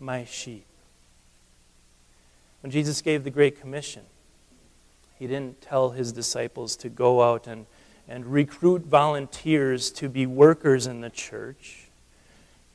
my 0.00 0.24
sheep. 0.24 0.64
When 2.62 2.70
Jesus 2.70 3.02
gave 3.02 3.24
the 3.24 3.30
Great 3.30 3.60
Commission, 3.60 4.02
he 5.18 5.26
didn't 5.26 5.60
tell 5.60 5.90
his 5.90 6.12
disciples 6.12 6.74
to 6.76 6.88
go 6.88 7.22
out 7.22 7.46
and, 7.46 7.66
and 8.08 8.24
recruit 8.24 8.86
volunteers 8.86 9.90
to 9.92 10.08
be 10.08 10.24
workers 10.24 10.86
in 10.86 11.02
the 11.02 11.10
church. 11.10 11.88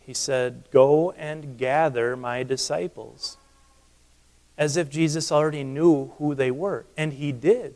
He 0.06 0.14
said, 0.14 0.66
Go 0.72 1.12
and 1.14 1.58
gather 1.58 2.16
my 2.16 2.44
disciples 2.44 3.38
as 4.64 4.78
if 4.78 4.90
Jesus 4.90 5.30
already 5.32 5.64
knew 5.64 6.14
who 6.18 6.34
they 6.34 6.50
were. 6.50 6.86
And 6.96 7.12
he 7.12 7.34
did. 7.34 7.76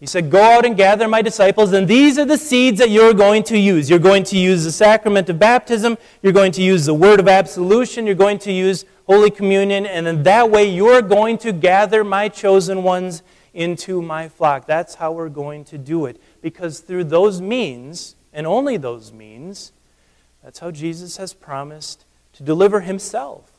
He 0.00 0.06
said, 0.06 0.30
Go 0.30 0.42
out 0.42 0.64
and 0.64 0.74
gather 0.74 1.06
my 1.06 1.20
disciples, 1.20 1.72
and 1.72 1.86
these 1.86 2.18
are 2.18 2.24
the 2.24 2.38
seeds 2.38 2.78
that 2.78 2.90
you're 2.90 3.12
going 3.12 3.42
to 3.44 3.58
use. 3.58 3.90
You're 3.90 3.98
going 3.98 4.24
to 4.24 4.38
use 4.38 4.64
the 4.64 4.72
sacrament 4.72 5.28
of 5.28 5.38
baptism, 5.38 5.98
you're 6.22 6.32
going 6.32 6.52
to 6.52 6.62
use 6.62 6.86
the 6.86 6.94
word 6.94 7.20
of 7.20 7.28
absolution, 7.28 8.06
you're 8.06 8.14
going 8.14 8.38
to 8.38 8.50
use 8.50 8.86
Holy 9.06 9.30
Communion, 9.30 9.84
and 9.84 10.08
in 10.08 10.22
that 10.22 10.50
way 10.50 10.64
you're 10.64 11.02
going 11.02 11.36
to 11.38 11.52
gather 11.52 12.02
my 12.02 12.28
chosen 12.28 12.82
ones 12.82 13.22
into 13.52 14.00
my 14.00 14.28
flock. 14.28 14.66
That's 14.66 14.94
how 14.94 15.12
we're 15.12 15.28
going 15.28 15.64
to 15.66 15.78
do 15.78 16.06
it. 16.06 16.20
Because 16.40 16.80
through 16.80 17.04
those 17.04 17.42
means, 17.42 18.16
and 18.32 18.46
only 18.46 18.78
those 18.78 19.12
means, 19.12 19.72
that's 20.42 20.58
how 20.58 20.70
Jesus 20.70 21.18
has 21.18 21.34
promised 21.34 22.06
to 22.32 22.42
deliver 22.42 22.80
himself 22.80 23.51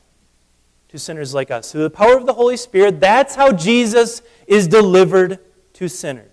to 0.94 0.98
sinners 1.00 1.34
like 1.34 1.50
us. 1.50 1.72
Through 1.72 1.82
the 1.82 1.90
power 1.90 2.16
of 2.16 2.24
the 2.24 2.34
Holy 2.34 2.56
Spirit, 2.56 3.00
that's 3.00 3.34
how 3.34 3.50
Jesus 3.50 4.22
is 4.46 4.68
delivered 4.68 5.40
to 5.72 5.88
sinners. 5.88 6.30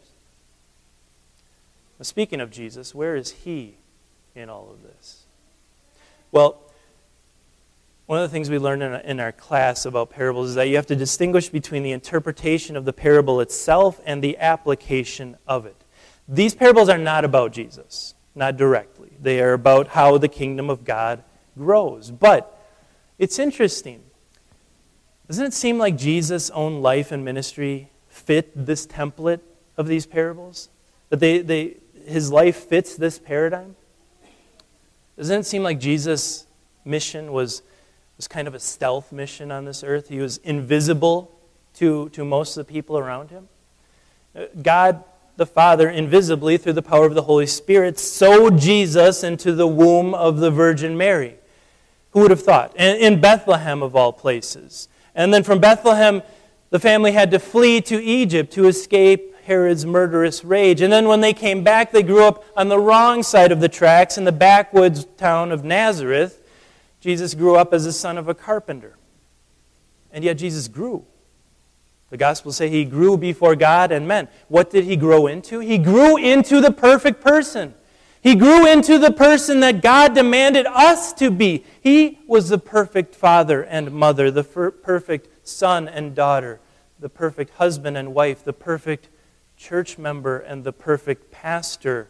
Now, 1.98 2.04
speaking 2.04 2.40
of 2.40 2.52
Jesus, 2.52 2.94
where 2.94 3.16
is 3.16 3.32
he 3.32 3.78
in 4.36 4.52
all 4.52 4.70
of 4.70 4.84
this? 4.84 5.24
Well, 6.32 6.62
one 8.06 8.20
of 8.20 8.30
the 8.30 8.32
things 8.32 8.52
we 8.52 8.60
learned 8.60 8.84
in 9.04 9.20
our 9.20 9.32
class 9.32 9.88
about 9.88 10.12
parables 10.12 10.50
is 10.50 10.56
that 10.56 10.68
you 10.68 10.76
have 10.76 10.86
to 10.88 10.96
distinguish 10.96 11.50
between 11.50 11.82
the 11.82 11.92
interpretation 11.92 12.78
of 12.78 12.86
the 12.86 12.94
parable 12.94 13.42
itself 13.42 14.00
and 14.06 14.24
the 14.24 14.38
application 14.38 15.38
of 15.48 15.66
it. 15.66 15.84
These 16.28 16.54
parables 16.54 16.88
are 16.88 17.00
not 17.00 17.26
about 17.26 17.52
Jesus, 17.52 18.14
not 18.36 18.58
directly. 18.58 19.10
They 19.20 19.42
are 19.42 19.54
about 19.54 19.88
how 19.88 20.20
the 20.20 20.28
kingdom 20.28 20.70
of 20.70 20.86
God 20.86 21.24
grows. 21.58 22.12
But 22.12 22.64
it's 23.18 23.40
interesting 23.40 24.04
doesn't 25.32 25.46
it 25.46 25.54
seem 25.54 25.78
like 25.78 25.98
Jesus' 25.98 26.50
own 26.50 26.82
life 26.82 27.14
and 27.14 27.24
ministry 27.24 27.90
fit 28.10 28.52
this 28.54 28.86
template 28.86 29.40
of 29.78 29.88
these 29.88 30.06
parables? 30.06 30.68
That 31.08 31.22
they, 31.22 31.38
they, 31.38 31.78
his 32.06 32.34
life 32.34 32.58
fits 32.58 32.98
this 32.98 33.18
paradigm? 33.18 33.78
Doesn't 35.16 35.40
it 35.40 35.46
seem 35.46 35.64
like 35.64 35.80
Jesus' 35.80 36.48
mission 36.84 37.32
was, 37.32 37.62
was 38.18 38.28
kind 38.28 38.46
of 38.46 38.54
a 38.54 38.60
stealth 38.60 39.14
mission 39.14 39.54
on 39.54 39.64
this 39.64 39.86
earth? 39.86 40.10
He 40.10 40.20
was 40.20 40.36
invisible 40.40 41.32
to, 41.76 42.10
to 42.10 42.26
most 42.26 42.58
of 42.58 42.68
the 42.68 42.74
people 42.74 42.98
around 42.98 43.30
him. 43.30 43.48
God 44.62 45.02
the 45.38 45.46
Father, 45.46 45.90
invisibly 45.90 46.58
through 46.58 46.74
the 46.74 46.82
power 46.82 47.06
of 47.06 47.16
the 47.16 47.22
Holy 47.22 47.48
Spirit, 47.48 47.98
sowed 47.98 48.60
Jesus 48.60 49.24
into 49.24 49.54
the 49.54 49.66
womb 49.66 50.14
of 50.14 50.40
the 50.40 50.52
Virgin 50.52 50.98
Mary. 50.98 51.36
Who 52.10 52.20
would 52.20 52.32
have 52.32 52.44
thought? 52.44 52.76
In 52.76 53.22
Bethlehem, 53.22 53.82
of 53.82 53.96
all 53.96 54.12
places. 54.12 54.90
And 55.16 55.34
then 55.34 55.44
from 55.44 55.60
Bethlehem, 55.60 56.22
the 56.70 56.80
family 56.80 57.12
had 57.12 57.32
to 57.32 57.40
flee 57.40 57.82
to 57.82 58.02
Egypt 58.02 58.54
to 58.54 58.68
escape 58.68 59.36
Herod's 59.44 59.86
murderous 59.86 60.44
rage. 60.44 60.82
And 60.82 60.92
then 60.92 61.08
when 61.08 61.22
they 61.22 61.34
came 61.34 61.64
back, 61.64 61.92
they 61.92 62.04
grew 62.04 62.24
up 62.24 62.46
on 62.56 62.70
the 62.70 62.80
wrong 62.80 63.24
side 63.24 63.52
of 63.52 63.60
the 63.60 63.70
tracks 63.70 64.18
in 64.18 64.24
the 64.24 64.32
backwoods 64.32 65.06
town 65.18 65.52
of 65.52 65.64
Nazareth. 65.64 66.42
Jesus 67.00 67.34
grew 67.34 67.56
up 67.56 67.74
as 67.74 67.86
the 67.86 67.92
son 67.92 68.18
of 68.18 68.30
a 68.30 68.34
carpenter. 68.34 68.98
And 70.12 70.24
yet 70.24 70.36
Jesus 70.36 70.68
grew. 70.68 71.06
The 72.10 72.18
Gospels 72.18 72.58
say 72.58 72.70
he 72.70 72.86
grew 72.86 73.18
before 73.18 73.56
God 73.56 73.92
and 73.92 74.08
men. 74.08 74.28
What 74.50 74.70
did 74.70 74.84
he 74.84 74.96
grow 74.96 75.28
into? 75.28 75.60
He 75.60 75.78
grew 75.78 76.18
into 76.18 76.60
the 76.62 76.72
perfect 76.72 77.22
person. 77.22 77.74
He 78.22 78.36
grew 78.36 78.68
into 78.68 79.00
the 79.00 79.12
person 79.12 79.62
that 79.62 79.82
God 79.82 80.14
demanded 80.14 80.68
us 80.68 81.12
to 81.14 81.32
be. 81.32 81.64
He 81.82 82.20
was 82.28 82.50
the 82.50 82.60
perfect 82.60 83.16
father 83.16 83.64
and 83.64 83.92
mother, 83.92 84.30
the 84.30 84.44
perfect 84.44 85.48
son 85.48 85.88
and 85.88 86.14
daughter, 86.14 86.60
the 87.00 87.10
perfect 87.10 87.56
husband 87.56 87.98
and 87.98 88.14
wife, 88.14 88.44
the 88.44 88.54
perfect 88.54 89.10
church 89.58 89.98
member, 89.98 90.38
and 90.38 90.64
the 90.64 90.72
perfect 90.74 91.32
pastor 91.32 92.10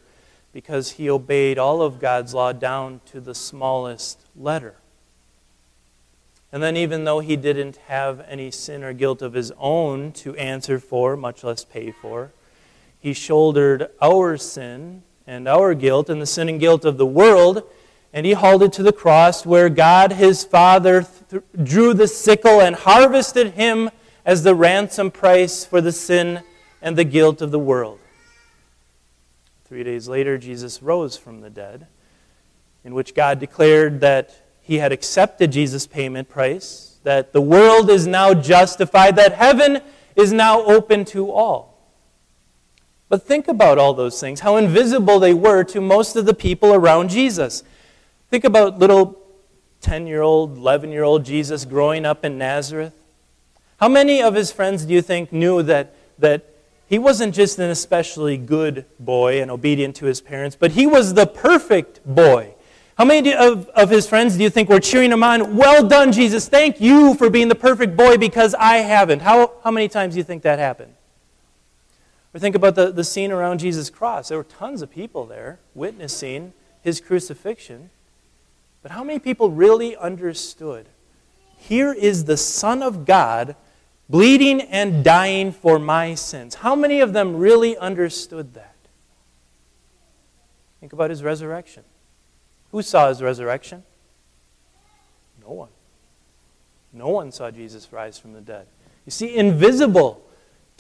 because 0.54 0.92
he 0.92 1.10
obeyed 1.10 1.58
all 1.58 1.82
of 1.82 2.00
God's 2.00 2.34
law 2.34 2.52
down 2.52 3.00
to 3.06 3.22
the 3.22 3.34
smallest 3.34 4.20
letter. 4.36 4.76
And 6.52 6.62
then, 6.62 6.76
even 6.76 7.06
though 7.06 7.22
he 7.22 7.38
didn't 7.38 7.78
have 7.88 8.20
any 8.28 8.52
sin 8.52 8.84
or 8.84 8.92
guilt 8.92 9.22
of 9.22 9.34
his 9.34 9.54
own 9.58 10.12
to 10.14 10.36
answer 10.36 10.80
for, 10.80 11.16
much 11.16 11.46
less 11.46 11.64
pay 11.64 11.92
for, 11.92 12.34
he 13.00 13.14
shouldered 13.14 13.90
our 14.02 14.36
sin 14.36 15.04
and 15.32 15.48
our 15.48 15.74
guilt 15.74 16.10
and 16.10 16.22
the 16.22 16.26
sin 16.26 16.50
and 16.50 16.60
guilt 16.60 16.84
of 16.84 16.98
the 16.98 17.06
world. 17.06 17.64
And 18.12 18.26
he 18.26 18.34
hauled 18.34 18.64
it 18.64 18.74
to 18.74 18.84
the 18.84 18.92
cross 18.92 19.46
where 19.46 19.70
God, 19.70 20.12
his 20.12 20.44
Father, 20.44 21.08
th- 21.30 21.44
drew 21.64 21.94
the 21.94 22.10
sickle 22.10 22.60
and 22.60 22.76
harvested 22.76 23.54
him 23.54 23.90
as 24.26 24.44
the 24.44 24.54
ransom 24.54 25.10
price 25.10 25.64
for 25.64 25.80
the 25.80 25.94
sin 25.94 26.42
and 26.82 26.98
the 26.98 27.06
guilt 27.06 27.42
of 27.42 27.52
the 27.52 27.60
world. 27.60 28.00
Three 29.64 29.86
days 29.86 30.10
later, 30.10 30.38
Jesus 30.38 30.84
rose 30.84 31.16
from 31.16 31.40
the 31.40 31.50
dead, 31.50 31.88
in 32.84 32.94
which 32.94 33.16
God 33.16 33.40
declared 33.40 34.02
that 34.02 34.36
he 34.60 34.80
had 34.80 34.92
accepted 34.92 35.54
Jesus' 35.54 35.88
payment 35.88 36.28
price, 36.28 37.00
that 37.04 37.32
the 37.32 37.40
world 37.40 37.90
is 37.90 38.06
now 38.06 38.34
justified, 38.34 39.16
that 39.16 39.36
heaven 39.36 39.80
is 40.18 40.34
now 40.34 40.62
open 40.66 41.06
to 41.06 41.32
all. 41.32 41.71
But 43.12 43.24
think 43.24 43.50
about 43.50 43.78
all 43.78 43.94
those 43.94 44.22
things, 44.22 44.40
how 44.40 44.56
invisible 44.56 45.20
they 45.20 45.34
were 45.34 45.66
to 45.66 45.82
most 45.82 46.16
of 46.16 46.26
the 46.26 46.34
people 46.34 46.74
around 46.74 47.10
Jesus. 47.10 47.62
Think 48.30 48.46
about 48.46 48.80
little 48.80 49.20
10 49.82 50.08
year 50.08 50.22
old, 50.22 50.56
11 50.56 50.94
year 50.94 51.04
old 51.04 51.26
Jesus 51.26 51.66
growing 51.66 52.06
up 52.06 52.24
in 52.24 52.38
Nazareth. 52.38 52.94
How 53.82 53.90
many 53.90 54.22
of 54.22 54.36
his 54.36 54.54
friends 54.54 54.86
do 54.86 54.94
you 54.94 55.02
think 55.02 55.34
knew 55.34 55.62
that, 55.62 55.94
that 56.20 56.56
he 56.88 56.98
wasn't 56.98 57.36
just 57.36 57.60
an 57.60 57.70
especially 57.70 58.38
good 58.38 58.86
boy 58.98 59.42
and 59.42 59.52
obedient 59.52 59.98
to 59.98 60.06
his 60.06 60.22
parents, 60.22 60.56
but 60.56 60.72
he 60.72 60.88
was 60.88 61.14
the 61.14 61.28
perfect 61.28 62.00
boy? 62.06 62.54
How 62.98 63.04
many 63.04 63.34
of, 63.34 63.68
of 63.76 63.90
his 63.90 64.08
friends 64.08 64.38
do 64.38 64.44
you 64.44 64.50
think 64.50 64.70
were 64.70 64.80
cheering 64.80 65.12
him 65.12 65.22
on? 65.22 65.58
Well 65.58 65.86
done, 65.86 66.14
Jesus. 66.14 66.48
Thank 66.48 66.80
you 66.80 67.16
for 67.16 67.30
being 67.30 67.50
the 67.50 67.56
perfect 67.56 67.98
boy 67.98 68.16
because 68.16 68.56
I 68.56 68.78
haven't. 68.78 69.22
How, 69.22 69.52
how 69.66 69.72
many 69.72 69.90
times 69.90 70.14
do 70.14 70.20
you 70.20 70.24
think 70.24 70.44
that 70.44 70.60
happened? 70.60 70.94
Or 72.34 72.40
think 72.40 72.56
about 72.56 72.76
the, 72.76 72.92
the 72.92 73.04
scene 73.04 73.32
around 73.32 73.60
Jesus' 73.60 73.90
cross. 73.90 74.30
There 74.30 74.38
were 74.38 74.44
tons 74.44 74.82
of 74.82 74.90
people 74.90 75.26
there 75.26 75.60
witnessing 75.76 76.54
his 76.82 77.02
crucifixion. 77.02 77.90
But 78.82 78.92
how 78.92 79.04
many 79.04 79.20
people 79.20 79.52
really 79.52 79.96
understood? 79.98 80.88
Here 81.58 81.94
is 81.94 82.26
the 82.26 82.38
Son 82.38 82.82
of 82.82 83.06
God 83.06 83.56
bleeding 84.10 84.62
and 84.62 85.04
dying 85.04 85.52
for 85.52 85.78
my 85.78 86.16
sins. 86.16 86.56
How 86.56 86.76
many 86.76 87.00
of 87.00 87.14
them 87.14 87.36
really 87.38 87.78
understood 87.78 88.54
that? 88.56 88.76
Think 90.80 90.94
about 90.94 91.12
his 91.12 91.24
resurrection. 91.24 91.84
Who 92.72 92.82
saw 92.82 93.10
his 93.10 93.22
resurrection? 93.22 93.84
No 95.42 95.52
one. 95.52 95.70
No 96.94 97.10
one 97.10 97.32
saw 97.32 97.52
Jesus 97.52 97.92
rise 97.92 98.18
from 98.18 98.34
the 98.34 98.42
dead. 98.42 98.68
You 99.06 99.12
see, 99.12 99.36
invisible 99.36 100.26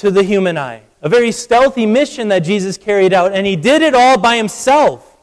to 0.02 0.10
the 0.10 0.24
human 0.24 0.58
eye. 0.58 0.82
A 1.04 1.10
very 1.10 1.32
stealthy 1.32 1.86
mission 1.86 2.30
that 2.30 2.40
Jesus 2.40 2.76
carried 2.76 3.14
out, 3.14 3.34
and 3.34 3.46
he 3.46 3.56
did 3.56 3.84
it 3.84 3.94
all 3.94 4.18
by 4.18 4.36
himself. 4.36 5.16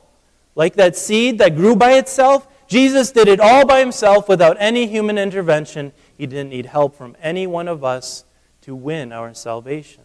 Like 0.54 0.75
that 0.75 0.97
seed 0.97 1.38
that 1.38 1.56
grew 1.56 1.75
by 1.75 1.94
itself, 1.94 2.47
Jesus 2.68 3.11
did 3.11 3.26
it 3.26 3.40
all 3.40 3.66
by 3.66 3.80
himself 3.80 4.28
without 4.28 4.56
any 4.61 4.87
human 4.87 5.18
intervention. 5.18 5.92
He 6.16 6.26
didn't 6.26 6.50
need 6.50 6.66
help 6.66 6.97
from 6.97 7.16
any 7.20 7.44
one 7.44 7.66
of 7.66 7.82
us 7.82 8.25
to 8.62 8.76
win 8.76 9.11
our 9.12 9.35
salvation. 9.35 10.04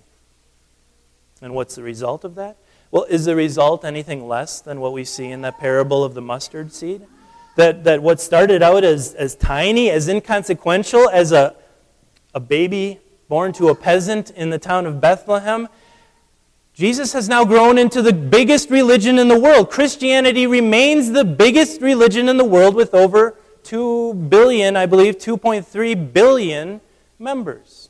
And 1.39 1.53
what's 1.53 1.75
the 1.75 1.83
result 1.83 2.23
of 2.23 2.33
that? 2.35 2.57
Well, 2.89 3.03
is 3.03 3.25
the 3.25 3.35
result 3.35 3.85
anything 3.85 4.27
less 4.27 4.59
than 4.59 4.79
what 4.79 4.91
we 4.91 5.03
see 5.03 5.25
in 5.29 5.41
that 5.41 5.59
parable 5.59 6.03
of 6.03 6.15
the 6.15 6.21
mustard 6.21 6.73
seed? 6.73 7.05
That, 7.57 7.83
that 7.83 8.01
what 8.01 8.19
started 8.19 8.63
out 8.63 8.83
as, 8.83 9.13
as 9.13 9.35
tiny, 9.35 9.91
as 9.91 10.07
inconsequential, 10.07 11.09
as 11.09 11.31
a, 11.31 11.55
a 12.33 12.39
baby 12.39 12.99
born 13.27 13.53
to 13.53 13.69
a 13.69 13.75
peasant 13.75 14.29
in 14.31 14.49
the 14.49 14.59
town 14.59 14.85
of 14.85 15.01
Bethlehem, 15.01 15.67
Jesus 16.73 17.13
has 17.13 17.29
now 17.29 17.45
grown 17.45 17.77
into 17.77 18.01
the 18.01 18.13
biggest 18.13 18.69
religion 18.69 19.19
in 19.19 19.27
the 19.27 19.39
world. 19.39 19.69
Christianity 19.69 20.47
remains 20.47 21.11
the 21.11 21.23
biggest 21.23 21.81
religion 21.81 22.27
in 22.27 22.37
the 22.37 22.45
world 22.45 22.73
with 22.73 22.95
over 22.95 23.37
2 23.63 24.15
billion, 24.15 24.75
I 24.75 24.87
believe, 24.87 25.17
2.3 25.17 26.13
billion 26.13 26.81
members. 27.19 27.89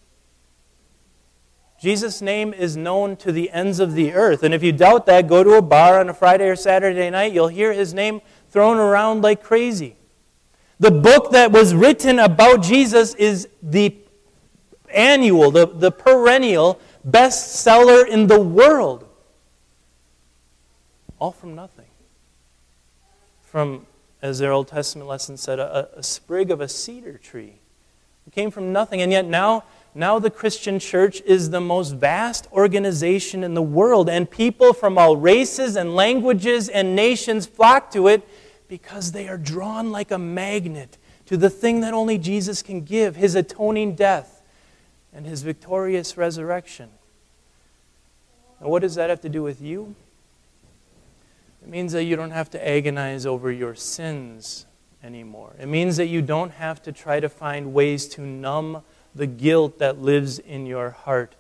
Jesus' 1.80 2.22
name 2.22 2.54
is 2.54 2.78
known 2.78 3.18
to 3.18 3.32
the 3.32 3.52
ends 3.52 3.80
of 3.80 3.94
the 3.94 4.13
earth. 4.13 4.44
And 4.44 4.54
if 4.54 4.63
you 4.63 4.72
doubt 4.72 5.06
that, 5.08 5.28
go 5.28 5.44
to 5.44 5.56
a 5.56 5.62
bar 5.62 6.00
on 6.00 6.10
a 6.10 6.13
Friday 6.13 6.48
or 6.48 6.56
Saturday 6.56 7.10
night. 7.10 7.34
You'll 7.34 7.50
hear 7.50 7.74
his 7.74 7.94
name 7.94 8.22
thrown 8.50 8.78
around 8.78 9.22
like 9.22 9.44
crazy. 9.44 9.98
The 10.80 10.92
book 10.92 11.32
that 11.32 11.52
was 11.52 11.74
written 11.74 12.20
about 12.20 12.63
Jesus 12.63 13.16
is 13.16 13.50
the 13.62 13.98
annual, 14.94 15.52
the, 15.52 15.68
the 15.68 15.92
perennial 15.92 16.80
bestseller 17.08 18.08
in 18.08 18.28
the 18.28 18.40
world. 18.40 19.08
All 21.20 21.32
from 21.32 21.56
nothing. 21.56 21.86
From, 23.44 23.86
as 24.22 24.40
their 24.40 24.52
Old 24.52 24.68
Testament 24.68 25.08
lesson 25.08 25.38
said, 25.38 25.60
a, 25.60 25.90
a 25.96 26.04
sprig 26.04 26.52
of 26.52 26.62
a 26.62 26.68
cedar 26.68 27.18
tree. 27.18 27.60
It 28.26 28.34
came 28.34 28.52
from 28.52 28.72
nothing. 28.72 29.02
And 29.02 29.12
yet 29.12 29.26
now, 29.26 29.64
now 29.94 30.20
the 30.20 30.30
Christian 30.30 30.80
church 30.80 31.22
is 31.22 31.50
the 31.50 31.62
most 31.62 31.92
vast 31.92 32.48
organization 32.52 33.44
in 33.44 33.54
the 33.54 33.62
world, 33.62 34.10
and 34.10 34.30
people 34.30 34.74
from 34.74 34.98
all 34.98 35.18
races 35.18 35.76
and 35.76 35.96
languages 35.96 36.70
and 36.70 36.96
nations 36.96 37.46
flock 37.46 37.92
to 37.92 38.08
it 38.08 38.28
because 38.68 39.12
they 39.12 39.28
are 39.28 39.38
drawn 39.38 39.92
like 39.92 40.10
a 40.10 40.18
magnet 40.18 40.98
to 41.26 41.38
the 41.38 41.50
thing 41.50 41.82
that 41.82 41.94
only 41.94 42.18
Jesus 42.18 42.62
can 42.62 42.82
give 42.82 43.16
his 43.16 43.36
atoning 43.36 43.96
death 43.96 44.33
and 45.13 45.25
his 45.25 45.41
victorious 45.43 46.17
resurrection. 46.17 46.89
And 48.60 48.70
what 48.70 48.82
does 48.82 48.96
that 48.96 49.10
have 49.10 49.22
to 49.22 49.29
do 49.29 49.43
with 49.43 49.62
you? 49.62 49.96
It 51.62 51.70
means 51.70 51.93
that 51.93 52.03
you 52.03 52.15
don't 52.15 52.32
have 52.32 52.50
to 52.51 52.67
agonize 52.67 53.25
over 53.25 53.51
your 53.51 53.75
sins 53.75 54.65
anymore. 55.03 55.53
It 55.60 55.67
means 55.67 55.98
that 55.98 56.08
you 56.08 56.22
don't 56.22 56.51
have 56.51 56.82
to 56.84 56.91
try 56.91 57.20
to 57.20 57.29
find 57.29 57.74
ways 57.74 58.08
to 58.10 58.22
numb 58.22 58.84
the 59.15 59.27
guilt 59.27 59.79
that 59.79 60.01
lives 60.01 60.39
in 60.39 60.65
your 60.65 60.91
heart. 60.91 61.36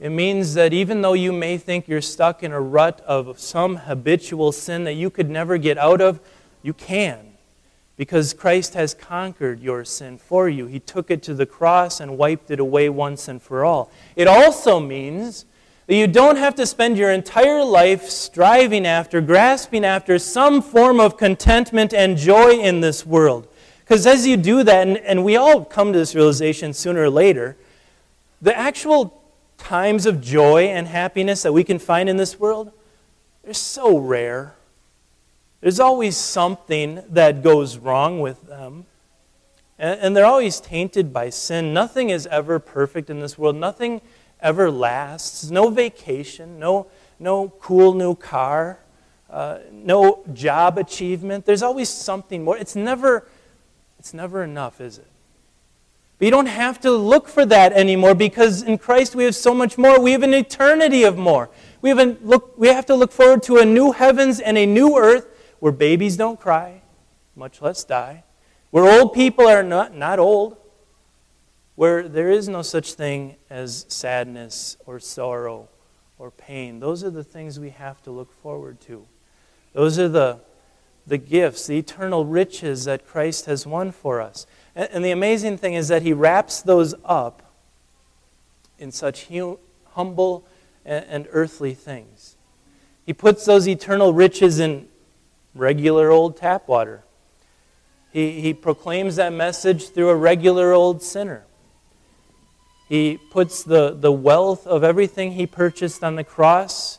It 0.00 0.10
means 0.10 0.54
that 0.54 0.72
even 0.72 1.00
though 1.02 1.12
you 1.12 1.32
may 1.32 1.58
think 1.58 1.86
you're 1.86 2.00
stuck 2.00 2.42
in 2.42 2.52
a 2.52 2.60
rut 2.60 3.00
of 3.02 3.38
some 3.38 3.76
habitual 3.76 4.50
sin 4.50 4.84
that 4.84 4.94
you 4.94 5.10
could 5.10 5.30
never 5.30 5.58
get 5.58 5.78
out 5.78 6.00
of, 6.00 6.20
you 6.62 6.74
can. 6.74 7.31
Because 8.02 8.34
Christ 8.34 8.74
has 8.74 8.94
conquered 8.94 9.60
your 9.60 9.84
sin 9.84 10.18
for 10.18 10.48
you. 10.48 10.66
He 10.66 10.80
took 10.80 11.08
it 11.08 11.22
to 11.22 11.34
the 11.34 11.46
cross 11.46 12.00
and 12.00 12.18
wiped 12.18 12.50
it 12.50 12.58
away 12.58 12.88
once 12.88 13.28
and 13.28 13.40
for 13.40 13.64
all. 13.64 13.92
It 14.16 14.26
also 14.26 14.80
means 14.80 15.44
that 15.86 15.94
you 15.94 16.08
don't 16.08 16.34
have 16.34 16.56
to 16.56 16.66
spend 16.66 16.98
your 16.98 17.12
entire 17.12 17.62
life 17.62 18.08
striving 18.08 18.88
after, 18.88 19.20
grasping 19.20 19.84
after 19.84 20.18
some 20.18 20.60
form 20.60 20.98
of 20.98 21.16
contentment 21.16 21.94
and 21.94 22.16
joy 22.16 22.58
in 22.58 22.80
this 22.80 23.06
world. 23.06 23.46
Because 23.84 24.04
as 24.04 24.26
you 24.26 24.36
do 24.36 24.64
that, 24.64 24.88
and, 24.88 24.96
and 24.98 25.24
we 25.24 25.36
all 25.36 25.64
come 25.64 25.92
to 25.92 25.98
this 26.00 26.16
realization 26.16 26.72
sooner 26.72 27.02
or 27.02 27.10
later, 27.10 27.56
the 28.40 28.58
actual 28.58 29.22
times 29.58 30.06
of 30.06 30.20
joy 30.20 30.64
and 30.64 30.88
happiness 30.88 31.42
that 31.44 31.52
we 31.52 31.62
can 31.62 31.78
find 31.78 32.08
in 32.08 32.16
this 32.16 32.40
world, 32.40 32.72
they're 33.44 33.54
so 33.54 33.96
rare. 33.96 34.56
There's 35.62 35.78
always 35.78 36.16
something 36.16 37.04
that 37.08 37.40
goes 37.40 37.78
wrong 37.78 38.20
with 38.20 38.48
them. 38.48 38.84
And, 39.78 40.16
they're 40.16 40.26
always 40.26 40.60
tainted 40.60 41.12
by 41.12 41.30
sin. 41.30 41.72
Nothing 41.72 42.10
is 42.10 42.26
ever 42.26 42.58
perfect 42.58 43.10
in 43.10 43.20
this 43.20 43.38
world. 43.38 43.56
Nothing 43.56 44.00
ever 44.40 44.70
lasts. 44.70 45.50
No 45.50 45.70
vacation, 45.70 46.58
no, 46.58 46.88
no 47.20 47.48
cool 47.60 47.94
new 47.94 48.16
car, 48.16 48.80
uh, 49.30 49.58
no 49.70 50.24
job 50.32 50.78
achievement. 50.78 51.46
There's 51.46 51.62
always 51.62 51.88
something 51.88 52.42
more. 52.42 52.56
It's 52.56 52.74
never, 52.74 53.28
it's 54.00 54.12
never 54.12 54.42
enough, 54.42 54.80
is 54.80 54.98
it? 54.98 55.06
But 56.18 56.24
you 56.24 56.30
don't 56.32 56.46
have 56.46 56.80
to 56.80 56.90
look 56.90 57.28
for 57.28 57.46
that 57.46 57.72
anymore 57.72 58.16
because 58.16 58.62
in 58.62 58.78
Christ 58.78 59.14
we 59.14 59.24
have 59.24 59.36
so 59.36 59.54
much 59.54 59.78
more. 59.78 60.00
We 60.00 60.10
have 60.12 60.24
an 60.24 60.34
eternity 60.34 61.04
of 61.04 61.16
more. 61.16 61.50
We 61.80 61.90
have, 61.90 62.18
look, 62.22 62.58
we 62.58 62.68
have 62.68 62.86
to 62.86 62.96
look 62.96 63.12
forward 63.12 63.44
to 63.44 63.58
a 63.58 63.64
new 63.64 63.92
heavens 63.92 64.40
and 64.40 64.58
a 64.58 64.66
new 64.66 64.98
earth 64.98 65.26
where 65.62 65.70
babies 65.70 66.16
don't 66.16 66.40
cry, 66.40 66.82
much 67.36 67.62
less 67.62 67.84
die, 67.84 68.24
where 68.72 68.84
old 68.84 69.12
people 69.12 69.46
are 69.46 69.62
not, 69.62 69.94
not 69.94 70.18
old, 70.18 70.56
where 71.76 72.08
there 72.08 72.32
is 72.32 72.48
no 72.48 72.62
such 72.62 72.94
thing 72.94 73.36
as 73.48 73.86
sadness 73.86 74.76
or 74.86 74.98
sorrow 74.98 75.68
or 76.18 76.32
pain. 76.32 76.80
Those 76.80 77.04
are 77.04 77.10
the 77.10 77.22
things 77.22 77.60
we 77.60 77.70
have 77.70 78.02
to 78.02 78.10
look 78.10 78.32
forward 78.42 78.80
to. 78.80 79.06
Those 79.72 80.00
are 80.00 80.08
the, 80.08 80.40
the 81.06 81.16
gifts, 81.16 81.68
the 81.68 81.78
eternal 81.78 82.26
riches 82.26 82.86
that 82.86 83.06
Christ 83.06 83.46
has 83.46 83.64
won 83.64 83.92
for 83.92 84.20
us. 84.20 84.48
And, 84.74 84.88
and 84.90 85.04
the 85.04 85.12
amazing 85.12 85.58
thing 85.58 85.74
is 85.74 85.86
that 85.86 86.02
he 86.02 86.12
wraps 86.12 86.60
those 86.60 86.92
up 87.04 87.40
in 88.80 88.90
such 88.90 89.28
hum, 89.28 89.58
humble 89.92 90.44
and, 90.84 91.04
and 91.08 91.28
earthly 91.30 91.72
things. 91.72 92.34
He 93.06 93.12
puts 93.12 93.44
those 93.44 93.68
eternal 93.68 94.12
riches 94.12 94.58
in 94.58 94.88
regular 95.54 96.10
old 96.10 96.36
tap 96.36 96.68
water. 96.68 97.02
He, 98.12 98.40
he 98.40 98.54
proclaims 98.54 99.16
that 99.16 99.32
message 99.32 99.88
through 99.88 100.10
a 100.10 100.16
regular 100.16 100.72
old 100.72 101.02
sinner. 101.02 101.44
He 102.88 103.18
puts 103.30 103.62
the, 103.62 103.96
the 103.98 104.12
wealth 104.12 104.66
of 104.66 104.84
everything 104.84 105.32
he 105.32 105.46
purchased 105.46 106.04
on 106.04 106.16
the 106.16 106.24
cross 106.24 106.98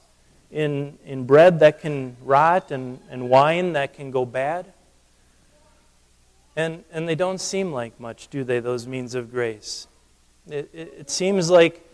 in, 0.52 0.98
in 1.06 1.26
bread 1.26 1.60
that 1.60 1.82
can 1.82 2.18
rot 2.24 2.72
and, 2.72 3.00
and 3.10 3.30
wine 3.30 3.74
that 3.74 3.94
can 3.94 4.10
go 4.10 4.26
bad. 4.26 4.74
And, 6.56 6.84
and 6.92 7.08
they 7.08 7.16
don't 7.16 7.40
seem 7.40 7.72
like 7.72 8.00
much, 8.00 8.28
do 8.28 8.44
they, 8.44 8.60
those 8.60 8.88
means 8.88 9.16
of 9.16 9.32
grace? 9.32 9.88
It, 10.48 10.70
it, 10.74 10.94
it 11.00 11.10
seems 11.10 11.50
like 11.50 11.88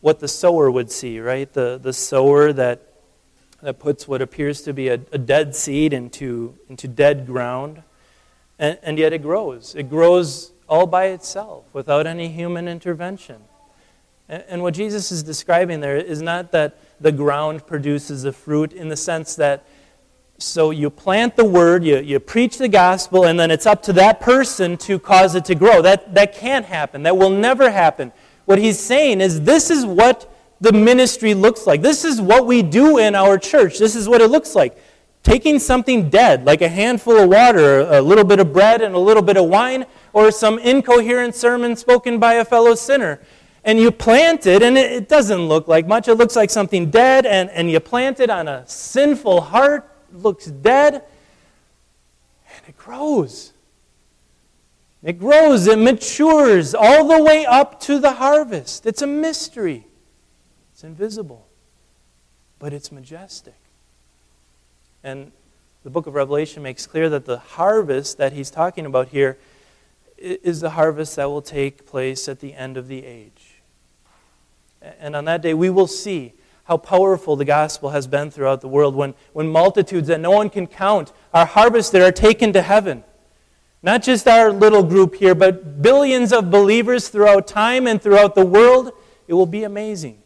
what 0.00 0.20
the 0.20 0.28
sower 0.28 0.70
would 0.70 0.90
see, 0.90 1.20
right? 1.20 1.50
The, 1.52 1.78
the 1.82 1.92
sower 1.92 2.52
that, 2.52 2.82
that 3.62 3.78
puts 3.78 4.06
what 4.06 4.22
appears 4.22 4.62
to 4.62 4.72
be 4.72 4.88
a, 4.88 5.00
a 5.12 5.18
dead 5.18 5.54
seed 5.54 5.92
into, 5.92 6.56
into 6.68 6.86
dead 6.86 7.26
ground, 7.26 7.82
and, 8.58 8.78
and 8.82 8.98
yet 8.98 9.12
it 9.12 9.22
grows. 9.22 9.74
It 9.74 9.88
grows 9.88 10.52
all 10.68 10.86
by 10.86 11.06
itself 11.06 11.64
without 11.72 12.06
any 12.06 12.28
human 12.28 12.68
intervention. 12.68 13.42
And 14.28 14.62
what 14.62 14.74
Jesus 14.74 15.10
is 15.10 15.22
describing 15.22 15.80
there 15.80 15.96
is 15.96 16.20
not 16.20 16.52
that 16.52 16.78
the 17.00 17.12
ground 17.12 17.66
produces 17.66 18.24
the 18.24 18.32
fruit 18.32 18.74
in 18.74 18.88
the 18.88 18.96
sense 18.96 19.34
that 19.36 19.64
so 20.36 20.70
you 20.70 20.88
plant 20.90 21.34
the 21.34 21.44
word, 21.44 21.82
you, 21.82 21.98
you 21.98 22.20
preach 22.20 22.58
the 22.58 22.68
gospel, 22.68 23.24
and 23.24 23.40
then 23.40 23.50
it's 23.50 23.66
up 23.66 23.82
to 23.84 23.92
that 23.94 24.20
person 24.20 24.76
to 24.78 24.98
cause 24.98 25.34
it 25.34 25.44
to 25.46 25.54
grow. 25.54 25.82
That, 25.82 26.14
that 26.14 26.34
can't 26.34 26.66
happen. 26.66 27.02
That 27.02 27.16
will 27.16 27.30
never 27.30 27.70
happen. 27.70 28.12
What 28.44 28.58
he's 28.58 28.78
saying 28.78 29.20
is 29.20 29.42
this 29.42 29.70
is 29.70 29.84
what 29.84 30.32
the 30.60 30.72
ministry 30.72 31.34
looks 31.34 31.66
like. 31.66 31.82
This 31.82 32.04
is 32.04 32.20
what 32.20 32.46
we 32.46 32.62
do 32.62 32.98
in 32.98 33.14
our 33.14 33.38
church. 33.38 33.78
This 33.78 33.94
is 33.94 34.08
what 34.08 34.20
it 34.20 34.28
looks 34.28 34.54
like 34.54 34.76
taking 35.22 35.58
something 35.58 36.08
dead, 36.08 36.44
like 36.44 36.62
a 36.62 36.68
handful 36.68 37.18
of 37.18 37.28
water, 37.28 37.80
a 37.80 38.00
little 38.00 38.24
bit 38.24 38.40
of 38.40 38.52
bread, 38.52 38.80
and 38.80 38.94
a 38.94 38.98
little 38.98 39.22
bit 39.22 39.36
of 39.36 39.44
wine, 39.46 39.84
or 40.12 40.30
some 40.30 40.58
incoherent 40.58 41.34
sermon 41.34 41.76
spoken 41.76 42.18
by 42.18 42.34
a 42.34 42.44
fellow 42.44 42.74
sinner, 42.74 43.20
and 43.64 43.78
you 43.78 43.90
plant 43.90 44.46
it, 44.46 44.62
and 44.62 44.78
it, 44.78 45.08
doesn't 45.08 45.48
look 45.48 45.68
like 45.68 45.86
much. 45.86 46.08
It 46.08 46.14
looks 46.14 46.36
like 46.36 46.50
something 46.50 46.90
dead, 46.90 47.26
and, 47.26 47.50
and 47.50 47.70
you 47.70 47.80
plant 47.80 48.20
it 48.20 48.30
on 48.30 48.48
a 48.48 48.66
sinful 48.66 49.42
heart, 49.42 49.90
looks 50.12 50.46
dead, 50.46 50.94
and 50.94 52.62
it 52.66 52.78
grows. 52.78 53.52
It 55.02 55.18
grows, 55.18 55.66
it 55.66 55.78
matures 55.78 56.74
all 56.74 57.06
the 57.06 57.22
way 57.22 57.44
up 57.44 57.80
to 57.80 57.98
the 57.98 58.14
harvest. 58.14 58.86
It's 58.86 59.02
a 59.02 59.06
mystery. 59.06 59.87
It's 60.78 60.84
invisible, 60.84 61.44
but 62.60 62.72
it's 62.72 62.92
majestic. 62.92 63.56
And 65.02 65.32
the 65.82 65.90
book 65.90 66.06
of 66.06 66.14
Revelation 66.14 66.62
makes 66.62 66.86
clear 66.86 67.08
that 67.08 67.24
the 67.24 67.38
harvest 67.38 68.16
that 68.18 68.32
he's 68.32 68.48
talking 68.48 68.86
about 68.86 69.08
here 69.08 69.38
is 70.16 70.60
the 70.60 70.70
harvest 70.70 71.16
that 71.16 71.24
will 71.24 71.42
take 71.42 71.84
place 71.84 72.28
at 72.28 72.38
the 72.38 72.54
end 72.54 72.76
of 72.76 72.86
the 72.86 73.04
age. 73.04 73.56
And 75.00 75.16
on 75.16 75.24
that 75.24 75.42
day, 75.42 75.52
we 75.52 75.68
will 75.68 75.88
see 75.88 76.32
how 76.66 76.76
powerful 76.76 77.34
the 77.34 77.44
gospel 77.44 77.90
has 77.90 78.06
been 78.06 78.30
throughout 78.30 78.60
the 78.60 78.68
world 78.68 78.94
when, 78.94 79.14
when 79.32 79.48
multitudes 79.48 80.06
that 80.06 80.20
no 80.20 80.30
one 80.30 80.48
can 80.48 80.68
count 80.68 81.12
are 81.34 81.46
harvested, 81.46 82.02
are 82.02 82.12
taken 82.12 82.52
to 82.52 82.62
heaven. 82.62 83.02
Not 83.82 84.04
just 84.04 84.28
our 84.28 84.52
little 84.52 84.84
group 84.84 85.16
here, 85.16 85.34
but 85.34 85.82
billions 85.82 86.32
of 86.32 86.52
believers 86.52 87.08
throughout 87.08 87.48
time 87.48 87.88
and 87.88 88.00
throughout 88.00 88.36
the 88.36 88.46
world. 88.46 88.92
It 89.26 89.34
will 89.34 89.44
be 89.44 89.64
amazing. 89.64 90.17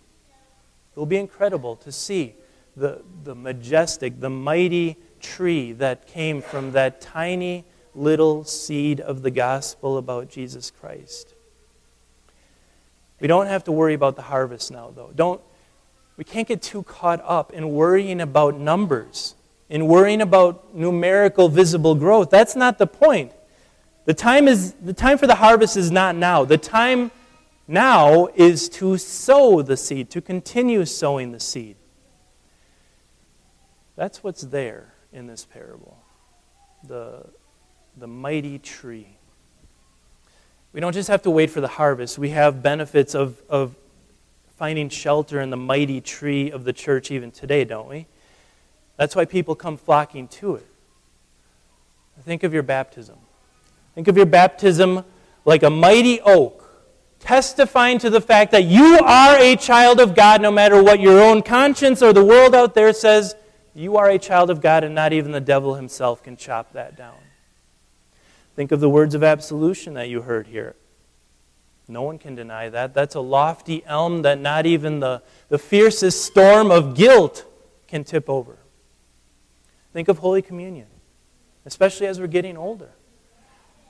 It 0.95 0.99
will 0.99 1.07
be 1.07 1.17
incredible 1.17 1.77
to 1.77 1.93
see 1.93 2.35
the, 2.77 3.03
the 3.25 3.35
majestic, 3.35 4.21
the 4.21 4.31
mighty 4.31 4.97
tree 5.21 5.73
that 5.73 6.07
came 6.07 6.43
from 6.43 6.73
that 6.73 7.01
tiny 7.01 7.65
little 7.95 8.45
seed 8.45 9.01
of 9.01 9.23
the 9.23 9.31
gospel 9.31 9.99
about 9.99 10.29
Jesus 10.29 10.71
Christ. 10.71 11.35
We 13.21 13.29
don't 13.29 13.47
have 13.47 13.65
to 13.65 13.73
worry 13.73 13.95
about 13.95 14.17
the 14.17 14.23
harvest 14.23 14.71
now, 14.71 14.93
though. 14.95 15.13
Don't, 15.15 15.41
we 16.17 16.25
can't 16.25 16.49
get 16.49 16.61
too 16.61 16.83
caught 16.83 17.23
up 17.25 17.53
in 17.53 17.71
worrying 17.71 18.21
about 18.21 18.59
numbers, 18.59 19.35
in 19.71 19.87
worrying 19.87 20.21
about 20.21 20.75
numerical 20.75 21.49
visible 21.49 21.95
growth. 21.95 22.31
That's 22.31 22.57
not 22.57 22.79
the 22.79 22.87
point. 22.87 23.33
The 24.05 24.15
time, 24.15 24.49
is, 24.49 24.73
the 24.73 24.93
time 24.93 25.19
for 25.19 25.27
the 25.27 25.37
harvest 25.37 25.77
is 25.77 25.91
not 25.91 26.17
now. 26.17 26.45
The 26.45 26.59
time 26.59 27.13
now 27.73 28.29
is 28.35 28.69
to 28.69 28.99
sow 28.99 29.63
the 29.63 29.77
seed, 29.77 30.11
to 30.11 30.21
continue 30.21 30.85
sowing 30.85 31.33
the 31.33 31.41
seed. 31.41 31.77
That's 33.97 34.23
what's 34.23 34.43
there 34.43 34.95
in 35.13 35.27
this 35.27 35.45
parable 35.45 35.99
the, 36.87 37.25
the 37.97 38.07
mighty 38.07 38.59
tree. 38.59 39.07
We 40.73 40.81
don't 40.81 40.93
just 40.93 41.09
have 41.09 41.23
to 41.23 41.31
wait 41.31 41.51
for 41.51 41.61
the 41.61 41.69
harvest, 41.69 42.19
we 42.19 42.31
have 42.31 42.63
benefits 42.63 43.15
of, 43.15 43.41
of 43.49 43.75
finding 44.57 44.89
shelter 44.89 45.41
in 45.41 45.51
the 45.51 45.57
mighty 45.57 46.01
tree 46.01 46.51
of 46.51 46.65
the 46.65 46.73
church 46.73 47.11
even 47.11 47.31
today, 47.31 47.65
don't 47.65 47.89
we? 47.89 48.07
That's 48.97 49.17
why 49.17 49.25
people 49.25 49.55
come 49.55 49.77
flocking 49.77 50.29
to 50.29 50.57
it. 50.57 50.67
Think 52.23 52.43
of 52.43 52.53
your 52.53 52.63
baptism. 52.63 53.17
Think 53.95 54.09
of 54.09 54.17
your 54.17 54.27
baptism 54.27 55.05
like 55.45 55.63
a 55.63 55.71
mighty 55.71 56.21
oak, 56.21 56.62
testifying 57.23 57.99
to 58.01 58.11
the 58.11 58.21
fact 58.21 58.53
that 58.53 58.65
you 58.65 58.99
are 58.99 59.37
a 59.39 59.57
child 59.57 60.01
of 60.01 60.15
God 60.15 60.43
no 60.43 60.51
matter 60.51 60.83
what 60.83 61.01
your 61.01 61.23
own 61.23 61.43
conscience 61.43 62.03
or 62.03 62.13
the 62.13 62.25
world 62.25 62.55
out 62.55 62.75
there 62.75 62.93
says. 62.93 63.35
You 63.75 63.97
are 63.97 64.11
a 64.11 64.19
child 64.19 64.51
of 64.51 64.61
God, 64.61 64.85
and 64.85 64.95
not 64.95 65.15
even 65.15 65.33
the 65.33 65.41
devil 65.41 65.77
himself 65.77 66.23
can 66.23 66.37
chop 66.37 66.75
that 66.75 66.95
down. 66.97 67.17
Think 68.55 68.71
of 68.71 68.81
the 68.81 68.91
words 68.91 69.15
of 69.15 69.23
absolution 69.23 69.95
that 69.95 70.11
you 70.11 70.23
heard 70.23 70.49
here. 70.49 70.77
No 71.89 72.03
one 72.03 72.19
can 72.19 72.35
deny 72.35 72.69
that. 72.69 72.93
That's 72.93 73.15
a 73.15 73.21
lofty 73.21 73.83
elm 73.87 74.23
that 74.23 74.39
not 74.39 74.67
even 74.67 75.01
the, 75.01 75.23
the 75.49 75.59
fiercest 75.59 76.25
storm 76.25 76.71
of 76.71 76.95
guilt 76.95 77.45
can 77.89 78.05
tip 78.05 78.29
over. 78.29 78.59
Think 79.93 80.09
of 80.09 80.19
Holy 80.19 80.43
Communion, 80.43 80.89
especially 81.65 82.07
as 82.07 82.21
we're 82.21 82.27
getting 82.27 82.57
older. 82.57 82.91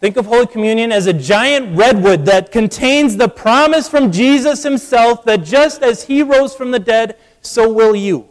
Think 0.03 0.17
of 0.17 0.27
Holy 0.27 0.49
Communion 0.49 0.91
as 0.91 1.07
a 1.07 1.13
giant 1.13 1.79
redwood 1.79 2.25
that 2.25 2.51
contains 2.51 3.17
the 3.17 3.29
promise 3.29 3.89
from 3.89 4.11
Jesus 4.11 4.65
himself 4.65 5.25
that 5.27 5.45
just 5.45 5.81
as 5.81 6.03
he 6.03 6.25
rose 6.25 6.57
from 6.57 6.73
the 6.73 6.81
dead, 6.81 7.17
so 7.41 7.73
will 7.73 7.95
you. 7.95 8.29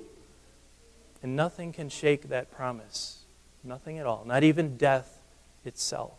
And 1.24 1.38
nothing 1.38 1.72
can 1.72 1.88
shake 1.88 2.28
that 2.28 2.52
promise. 2.52 3.20
Nothing 3.64 4.00
at 4.00 4.06
all, 4.06 4.26
not 4.26 4.44
even 4.44 4.76
death 4.76 5.22
itself. 5.64 6.12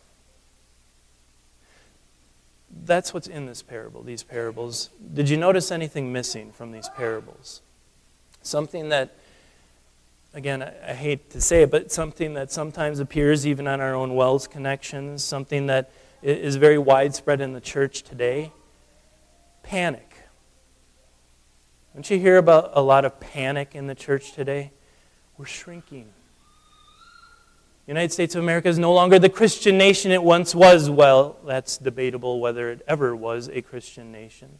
That's 2.86 3.12
what's 3.12 3.26
in 3.26 3.44
this 3.44 3.60
parable, 3.60 4.02
these 4.02 4.22
parables. 4.22 4.88
Did 5.12 5.28
you 5.28 5.36
notice 5.36 5.70
anything 5.70 6.14
missing 6.14 6.50
from 6.52 6.72
these 6.72 6.88
parables? 6.96 7.60
Something 8.40 8.88
that, 8.88 9.14
again, 10.34 10.62
I, 10.62 10.94
hate 10.94 11.30
to 11.30 11.40
say 11.40 11.62
it, 11.62 11.70
but 11.70 11.92
something 11.92 12.34
that 12.34 12.50
sometimes 12.50 13.00
appears 13.00 13.46
even 13.46 13.66
on 13.66 13.80
our 13.80 13.94
own 13.94 14.14
WELS 14.14 14.46
connections, 14.46 15.22
something 15.22 15.66
that 15.66 15.90
is 16.22 16.56
very 16.56 16.78
widespread 16.78 17.40
in 17.40 17.52
the 17.52 17.60
church 17.60 18.02
today 18.02 18.52
panic. 19.62 20.08
Don't 21.94 22.08
you 22.10 22.18
hear 22.18 22.36
about 22.36 22.72
a 22.74 22.82
lot 22.82 23.04
of 23.04 23.20
panic 23.20 23.74
in 23.74 23.86
the 23.86 23.94
church 23.94 24.32
today? 24.32 24.72
We're 25.36 25.46
shrinking. 25.46 26.08
The 27.86 27.92
United 27.92 28.12
States 28.12 28.34
of 28.34 28.42
America 28.42 28.68
is 28.68 28.78
no 28.78 28.92
longer 28.92 29.18
the 29.18 29.28
Christian 29.28 29.76
nation 29.76 30.10
it 30.10 30.22
once 30.22 30.54
was. 30.54 30.88
Well, 30.88 31.36
that's 31.46 31.78
debatable 31.78 32.40
whether 32.40 32.70
it 32.70 32.82
ever 32.86 33.14
was 33.14 33.48
a 33.48 33.60
Christian 33.60 34.10
nation. 34.12 34.58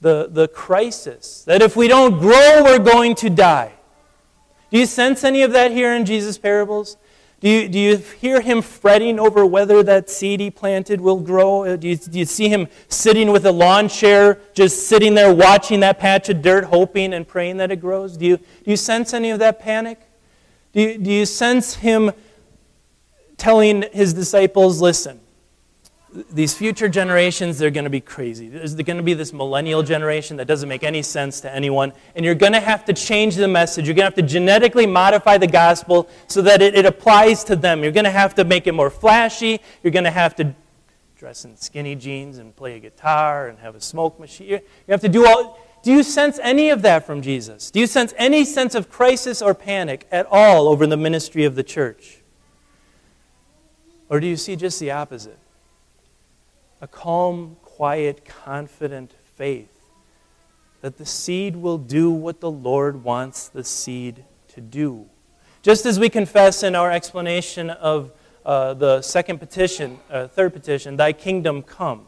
The, 0.00 0.28
the 0.30 0.48
crisis 0.48 1.42
that 1.44 1.60
if 1.60 1.76
we 1.76 1.88
don't 1.88 2.18
grow, 2.18 2.62
we're 2.64 2.78
going 2.78 3.14
to 3.16 3.30
die. 3.30 3.72
Do 4.70 4.78
you 4.78 4.86
sense 4.86 5.24
any 5.24 5.42
of 5.42 5.52
that 5.52 5.70
here 5.70 5.94
in 5.94 6.04
Jesus' 6.04 6.38
parables? 6.38 6.96
Do 7.40 7.48
you, 7.48 7.68
do 7.68 7.78
you 7.78 7.96
hear 7.96 8.40
him 8.40 8.62
fretting 8.62 9.20
over 9.20 9.46
whether 9.46 9.82
that 9.84 10.10
seed 10.10 10.40
he 10.40 10.50
planted 10.50 11.00
will 11.00 11.20
grow? 11.20 11.64
Uh, 11.64 11.76
do 11.76 11.88
you, 11.88 11.96
do 11.96 12.18
you 12.18 12.24
see 12.24 12.48
him 12.48 12.66
sitting 12.88 13.30
with 13.30 13.46
a 13.46 13.52
lawn 13.52 13.88
chair, 13.88 14.40
just 14.54 14.88
sitting 14.88 15.14
there 15.14 15.32
watching 15.32 15.80
that 15.80 16.00
patch 16.00 16.28
of 16.28 16.42
dirt, 16.42 16.64
hoping 16.64 17.14
and 17.14 17.28
praying 17.28 17.58
that 17.58 17.70
it 17.70 17.76
grows? 17.76 18.16
Do 18.16 18.26
you, 18.26 18.38
do 18.38 18.70
you 18.70 18.76
sense 18.76 19.14
any 19.14 19.30
of 19.30 19.38
that 19.38 19.60
panic? 19.60 20.00
Do 20.72 20.80
you, 20.82 20.98
do 20.98 21.10
you 21.10 21.26
sense 21.26 21.74
him 21.74 22.10
telling 23.36 23.84
his 23.92 24.12
disciples, 24.12 24.80
listen, 24.80 25.20
these 26.30 26.54
future 26.54 26.88
generations, 26.88 27.58
they're 27.58 27.70
going 27.70 27.84
to 27.84 27.90
be 27.90 28.00
crazy. 28.00 28.48
There's 28.48 28.74
going 28.74 28.96
to 28.96 29.02
be 29.02 29.14
this 29.14 29.32
millennial 29.32 29.82
generation 29.82 30.38
that 30.38 30.46
doesn't 30.46 30.68
make 30.68 30.82
any 30.82 31.02
sense 31.02 31.40
to 31.42 31.54
anyone. 31.54 31.92
And 32.14 32.24
you're 32.24 32.34
going 32.34 32.54
to 32.54 32.60
have 32.60 32.86
to 32.86 32.94
change 32.94 33.36
the 33.36 33.48
message. 33.48 33.86
You're 33.86 33.94
going 33.94 34.10
to 34.10 34.16
have 34.16 34.26
to 34.26 34.32
genetically 34.32 34.86
modify 34.86 35.36
the 35.36 35.46
gospel 35.46 36.08
so 36.26 36.40
that 36.42 36.62
it, 36.62 36.74
it 36.74 36.86
applies 36.86 37.44
to 37.44 37.56
them. 37.56 37.82
You're 37.82 37.92
going 37.92 38.04
to 38.04 38.10
have 38.10 38.34
to 38.36 38.44
make 38.44 38.66
it 38.66 38.72
more 38.72 38.88
flashy. 38.88 39.60
You're 39.82 39.92
going 39.92 40.04
to 40.04 40.10
have 40.10 40.34
to 40.36 40.54
dress 41.18 41.44
in 41.44 41.56
skinny 41.56 41.94
jeans 41.94 42.38
and 42.38 42.56
play 42.56 42.76
a 42.76 42.78
guitar 42.78 43.48
and 43.48 43.58
have 43.58 43.74
a 43.74 43.80
smoke 43.80 44.18
machine. 44.18 44.48
You 44.48 44.60
have 44.88 45.02
to 45.02 45.08
do 45.08 45.26
all. 45.26 45.60
Do 45.82 45.92
you 45.92 46.02
sense 46.02 46.38
any 46.42 46.70
of 46.70 46.82
that 46.82 47.06
from 47.06 47.20
Jesus? 47.20 47.70
Do 47.70 47.80
you 47.80 47.86
sense 47.86 48.14
any 48.16 48.44
sense 48.44 48.74
of 48.74 48.88
crisis 48.88 49.42
or 49.42 49.54
panic 49.54 50.06
at 50.10 50.26
all 50.30 50.68
over 50.68 50.86
the 50.86 50.96
ministry 50.96 51.44
of 51.44 51.54
the 51.54 51.62
church? 51.62 52.22
Or 54.08 54.20
do 54.20 54.26
you 54.26 54.36
see 54.36 54.56
just 54.56 54.80
the 54.80 54.90
opposite? 54.90 55.38
A 56.80 56.86
calm, 56.86 57.56
quiet, 57.62 58.24
confident 58.24 59.12
faith 59.36 59.78
that 60.80 60.96
the 60.98 61.06
seed 61.06 61.56
will 61.56 61.78
do 61.78 62.10
what 62.10 62.40
the 62.40 62.50
Lord 62.50 63.02
wants 63.02 63.48
the 63.48 63.64
seed 63.64 64.24
to 64.48 64.60
do. 64.60 65.06
Just 65.62 65.86
as 65.86 65.98
we 65.98 66.08
confess 66.08 66.62
in 66.62 66.74
our 66.74 66.90
explanation 66.90 67.70
of 67.70 68.12
uh, 68.46 68.74
the 68.74 69.02
second 69.02 69.38
petition, 69.38 69.98
uh, 70.10 70.28
third 70.28 70.52
petition, 70.52 70.96
Thy 70.96 71.12
kingdom 71.12 71.62
come. 71.62 72.06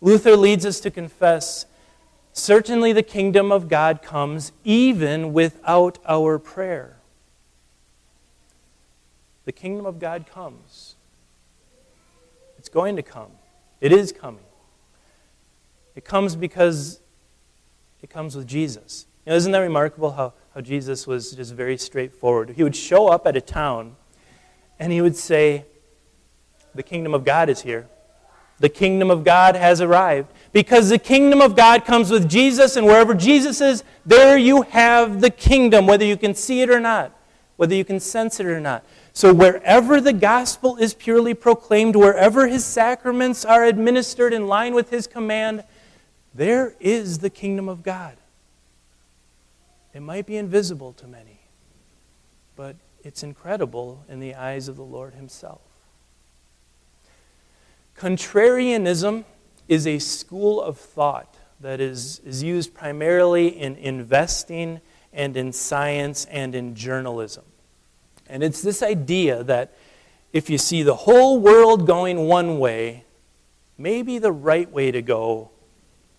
Luther 0.00 0.36
leads 0.36 0.64
us 0.64 0.80
to 0.80 0.90
confess 0.90 1.66
certainly 2.32 2.92
the 2.92 3.02
kingdom 3.02 3.52
of 3.52 3.68
God 3.68 4.02
comes 4.02 4.52
even 4.64 5.32
without 5.32 5.98
our 6.06 6.38
prayer. 6.38 6.96
The 9.44 9.52
kingdom 9.52 9.86
of 9.86 9.98
God 9.98 10.26
comes. 10.26 10.96
It's 12.58 12.68
going 12.68 12.96
to 12.96 13.02
come. 13.02 13.30
It 13.80 13.92
is 13.92 14.12
coming. 14.12 14.44
It 15.94 16.04
comes 16.04 16.36
because 16.36 17.00
it 18.02 18.10
comes 18.10 18.36
with 18.36 18.46
Jesus. 18.46 19.06
You 19.24 19.30
know, 19.30 19.36
isn't 19.36 19.52
that 19.52 19.58
remarkable 19.58 20.12
how, 20.12 20.34
how 20.54 20.60
Jesus 20.60 21.06
was 21.06 21.32
just 21.32 21.54
very 21.54 21.76
straightforward? 21.76 22.50
He 22.50 22.62
would 22.62 22.76
show 22.76 23.08
up 23.08 23.26
at 23.26 23.36
a 23.36 23.40
town 23.40 23.96
and 24.78 24.92
he 24.92 25.00
would 25.00 25.16
say, 25.16 25.64
The 26.74 26.82
kingdom 26.82 27.14
of 27.14 27.24
God 27.24 27.48
is 27.48 27.62
here. 27.62 27.88
The 28.58 28.68
kingdom 28.68 29.10
of 29.10 29.24
God 29.24 29.54
has 29.54 29.80
arrived. 29.80 30.32
Because 30.52 30.88
the 30.88 30.98
kingdom 30.98 31.42
of 31.42 31.56
God 31.56 31.84
comes 31.84 32.10
with 32.10 32.28
Jesus, 32.28 32.76
and 32.76 32.86
wherever 32.86 33.12
Jesus 33.14 33.60
is, 33.60 33.84
there 34.06 34.38
you 34.38 34.62
have 34.62 35.20
the 35.20 35.30
kingdom, 35.30 35.86
whether 35.86 36.04
you 36.04 36.16
can 36.16 36.34
see 36.34 36.62
it 36.62 36.70
or 36.70 36.80
not, 36.80 37.12
whether 37.56 37.74
you 37.74 37.84
can 37.84 38.00
sense 38.00 38.40
it 38.40 38.46
or 38.46 38.60
not. 38.60 38.84
So, 39.16 39.32
wherever 39.32 39.98
the 39.98 40.12
gospel 40.12 40.76
is 40.76 40.92
purely 40.92 41.32
proclaimed, 41.32 41.96
wherever 41.96 42.48
his 42.48 42.66
sacraments 42.66 43.46
are 43.46 43.64
administered 43.64 44.34
in 44.34 44.46
line 44.46 44.74
with 44.74 44.90
his 44.90 45.06
command, 45.06 45.64
there 46.34 46.74
is 46.80 47.20
the 47.20 47.30
kingdom 47.30 47.66
of 47.66 47.82
God. 47.82 48.18
It 49.94 50.00
might 50.00 50.26
be 50.26 50.36
invisible 50.36 50.92
to 50.92 51.06
many, 51.06 51.40
but 52.56 52.76
it's 53.02 53.22
incredible 53.22 54.04
in 54.06 54.20
the 54.20 54.34
eyes 54.34 54.68
of 54.68 54.76
the 54.76 54.84
Lord 54.84 55.14
himself. 55.14 55.62
Contrarianism 57.96 59.24
is 59.66 59.86
a 59.86 59.98
school 59.98 60.60
of 60.60 60.76
thought 60.76 61.36
that 61.60 61.80
is, 61.80 62.18
is 62.18 62.42
used 62.42 62.74
primarily 62.74 63.48
in 63.48 63.76
investing 63.76 64.82
and 65.10 65.38
in 65.38 65.54
science 65.54 66.26
and 66.26 66.54
in 66.54 66.74
journalism. 66.74 67.44
And 68.28 68.42
it's 68.42 68.62
this 68.62 68.82
idea 68.82 69.42
that 69.44 69.72
if 70.32 70.50
you 70.50 70.58
see 70.58 70.82
the 70.82 70.94
whole 70.94 71.40
world 71.40 71.86
going 71.86 72.26
one 72.26 72.58
way, 72.58 73.04
maybe 73.78 74.18
the 74.18 74.32
right 74.32 74.70
way 74.70 74.90
to 74.90 75.02
go 75.02 75.50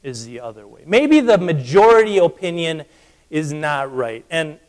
is 0.04 0.26
the 0.26 0.39
other 0.39 0.67
way. 0.67 0.84
Maybe 0.86 1.20
the 1.20 1.38
majority 1.38 2.17
opinion 2.17 2.86
is 3.30 3.52
not 3.52 3.93
right. 3.93 4.26
And 4.30 4.60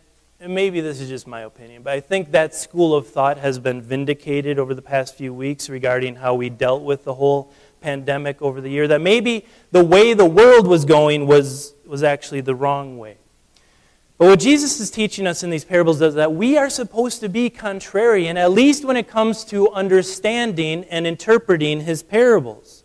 maybe 0.41 0.81
this 0.81 1.01
is 1.01 1.09
just 1.09 1.27
my 1.27 1.41
opinion, 1.41 1.83
but 1.83 1.93
I 1.93 2.01
think 2.01 2.33
that 2.33 2.55
school 2.55 2.95
of 2.95 3.09
thought 3.09 3.39
has 3.39 3.59
been 3.59 3.83
vindicated 3.83 4.59
over 4.59 4.75
the 4.75 4.83
past 4.83 5.17
few 5.17 5.33
weeks 5.35 5.69
regarding 5.69 6.17
how 6.17 6.35
we 6.35 6.49
dealt 6.49 6.83
with 6.83 7.05
the 7.05 7.15
whole 7.15 7.53
pandemic 7.81 8.43
over 8.43 8.61
the 8.61 8.69
year 8.69 8.89
that 8.89 9.01
maybe 9.01 9.47
the 9.71 9.85
way 9.85 10.13
the 10.15 10.25
world 10.25 10.67
was 10.67 10.85
going 10.85 11.27
was, 11.27 11.75
was 11.87 12.03
actually 12.03 12.41
the 12.41 12.55
wrong 12.55 12.99
way. 12.99 13.17
But 14.19 14.27
what 14.27 14.41
Jesus 14.41 14.81
is 14.81 14.91
teaching 14.91 15.29
us 15.29 15.45
in 15.45 15.51
these 15.51 15.65
parables 15.65 16.03
is 16.03 16.15
that 16.15 16.33
we 16.33 16.59
are 16.59 16.69
supposed 16.69 17.21
to 17.21 17.29
be 17.29 17.49
contrarian, 17.49 18.35
at 18.35 18.51
least 18.51 18.85
when 18.85 18.97
it 18.97 19.07
comes 19.07 19.45
to 19.47 19.71
understanding 19.71 20.85
and 20.91 21.07
interpreting 21.07 21.83
his 21.83 22.03
parables. 22.03 22.83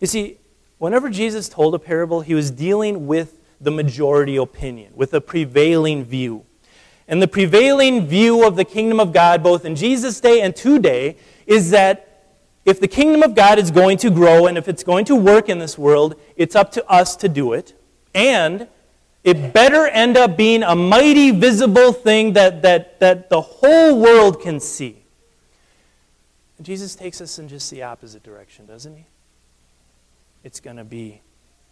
You 0.00 0.08
see, 0.08 0.38
whenever 0.78 1.10
Jesus 1.10 1.48
told 1.48 1.76
a 1.76 1.78
parable, 1.78 2.22
he 2.22 2.34
was 2.34 2.50
dealing 2.50 3.06
with 3.06 3.40
the 3.60 3.70
majority 3.70 4.34
opinion, 4.34 4.92
with 4.96 5.14
a 5.14 5.20
prevailing 5.20 6.04
view. 6.04 6.44
And 7.06 7.22
the 7.22 7.28
prevailing 7.28 8.08
view 8.08 8.44
of 8.44 8.56
the 8.56 8.64
kingdom 8.64 8.98
of 8.98 9.12
God, 9.12 9.44
both 9.44 9.64
in 9.64 9.76
Jesus' 9.76 10.20
day 10.20 10.40
and 10.40 10.56
today, 10.56 11.16
is 11.46 11.70
that 11.70 12.10
if 12.64 12.80
the 12.80 12.88
kingdom 12.88 13.22
of 13.22 13.36
God 13.36 13.60
is 13.60 13.70
going 13.70 13.98
to 13.98 14.10
grow 14.10 14.46
and 14.46 14.58
if 14.58 14.66
it's 14.66 14.82
going 14.82 15.04
to 15.04 15.14
work 15.14 15.48
in 15.48 15.60
this 15.60 15.78
world, 15.78 16.16
it's 16.34 16.56
up 16.56 16.72
to 16.72 16.84
us 16.90 17.14
to 17.16 17.28
do 17.28 17.52
it. 17.52 17.78
And 18.12 18.66
it 19.24 19.54
better 19.54 19.86
end 19.86 20.18
up 20.18 20.36
being 20.36 20.62
a 20.62 20.76
mighty 20.76 21.30
visible 21.30 21.94
thing 21.94 22.34
that, 22.34 22.60
that, 22.60 23.00
that 23.00 23.30
the 23.30 23.40
whole 23.40 23.98
world 23.98 24.42
can 24.42 24.60
see. 24.60 25.02
And 26.58 26.66
Jesus 26.66 26.94
takes 26.94 27.22
us 27.22 27.38
in 27.38 27.48
just 27.48 27.70
the 27.70 27.82
opposite 27.82 28.22
direction, 28.22 28.66
doesn't 28.66 28.94
he? 28.94 29.06
It's 30.44 30.60
going 30.60 30.76
to 30.76 30.84
be 30.84 31.22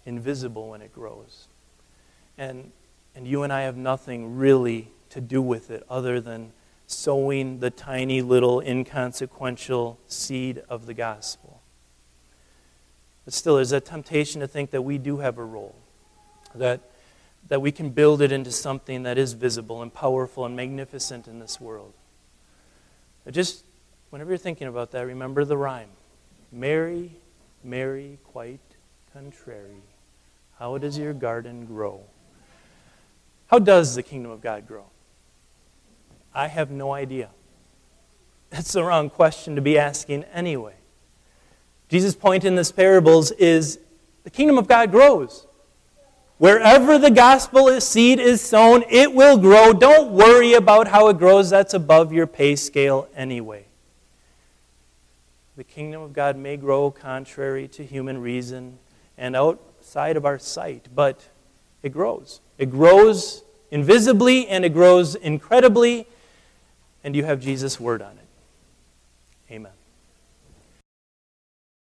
invisible 0.07 0.71
when 0.71 0.81
it 0.81 0.95
grows. 0.95 1.47
And, 2.39 2.73
and 3.15 3.29
you 3.29 3.43
and 3.43 3.53
I 3.53 3.63
have 3.63 3.77
nothing 3.77 4.37
really 4.37 4.89
to 5.11 5.21
do 5.21 5.43
with 5.43 5.71
it 5.71 5.85
other 5.91 6.21
than 6.23 6.53
sowing 6.87 7.61
the 7.61 7.71
tiny 7.71 8.23
little 8.23 8.61
inconsequential 8.61 9.99
seed 10.09 10.63
of 10.71 10.87
the 10.87 10.95
gospel. 10.95 11.61
But 13.27 13.35
still, 13.35 13.57
there's 13.57 13.73
a 13.73 13.81
temptation 13.81 14.41
to 14.41 14.49
think 14.49 14.71
that 14.71 14.83
we 14.83 14.97
do 14.97 15.19
have 15.19 15.37
a 15.37 15.45
role, 15.45 15.77
that 16.55 16.81
that 17.53 17.61
we 17.61 17.71
can 17.71 17.91
build 17.91 18.23
it 18.23 18.33
into 18.33 18.51
something 18.51 19.03
that 19.03 19.19
is 19.19 19.35
visible 19.35 19.83
and 19.83 19.93
powerful 19.93 20.47
and 20.47 20.57
magnificent 20.57 21.29
in 21.29 21.39
this 21.39 21.61
world. 21.61 21.93
But 23.27 23.35
just 23.35 23.67
whenever 24.09 24.31
you're 24.31 24.39
thinking 24.39 24.69
about 24.69 24.91
that, 24.93 25.03
remember 25.03 25.45
the 25.45 25.59
rhyme 25.59 25.91
Mary, 26.51 27.13
Mary, 27.63 28.17
quite 28.25 28.63
contrary. 29.13 29.83
How 30.59 30.79
does 30.79 30.97
your 30.97 31.13
garden 31.13 31.67
grow? 31.67 32.01
How 33.49 33.59
does 33.59 33.97
the 33.97 34.03
kingdom 34.03 34.31
of 34.31 34.41
God 34.41 34.67
grow? 34.67 34.87
I 36.35 36.47
have 36.47 36.71
no 36.71 36.95
idea. 36.95 37.29
That's 38.49 38.73
the 38.73 38.83
wrong 38.83 39.11
question 39.11 39.57
to 39.57 39.61
be 39.61 39.79
asking 39.79 40.25
anyway. 40.33 40.77
Jesus' 41.91 42.15
point 42.15 42.45
in 42.45 42.55
this 42.55 42.73
parables 42.73 43.31
is 43.33 43.79
the 44.25 44.31
kingdom 44.31 44.57
of 44.57 44.67
God 44.67 44.91
grows. 44.91 45.47
Wherever 46.39 46.99
the 46.99 47.11
gospel 47.11 47.81
seed 47.81 48.19
is 48.19 48.41
sown, 48.41 48.83
it 48.91 49.15
will 49.15 49.39
grow. 49.39 49.73
Don't 49.73 50.11
worry 50.11 50.55
about 50.55 50.89
how 50.89 51.09
it 51.09 51.19
grows. 51.19 51.51
That's 51.51 51.75
above 51.75 52.13
your 52.13 52.27
pay 52.27 52.57
scale 52.57 53.09
anyway. 53.15 53.67
The 55.57 55.65
kingdom 55.65 56.03
of 56.03 56.13
God 56.13 56.37
may 56.37 56.57
grow 56.57 56.91
contrary 56.91 57.69
to 57.69 57.85
human 57.85 58.21
reason 58.21 58.79
and 59.19 59.37
outside 59.37 60.17
of 60.17 60.25
our 60.25 60.39
sight, 60.39 60.89
but 60.95 61.29
it 61.83 61.91
grows. 61.91 62.41
It 62.59 62.71
grows 62.71 63.45
invisibly 63.71 64.49
and 64.49 64.65
it 64.65 64.71
grows 64.71 65.15
incredibly, 65.15 66.07
and 67.05 67.15
you 67.15 67.25
have 67.25 67.41
Jesus' 67.41 67.79
word 67.79 68.03
on 68.03 68.13
it. 68.13 69.53
Amen. 69.53 69.73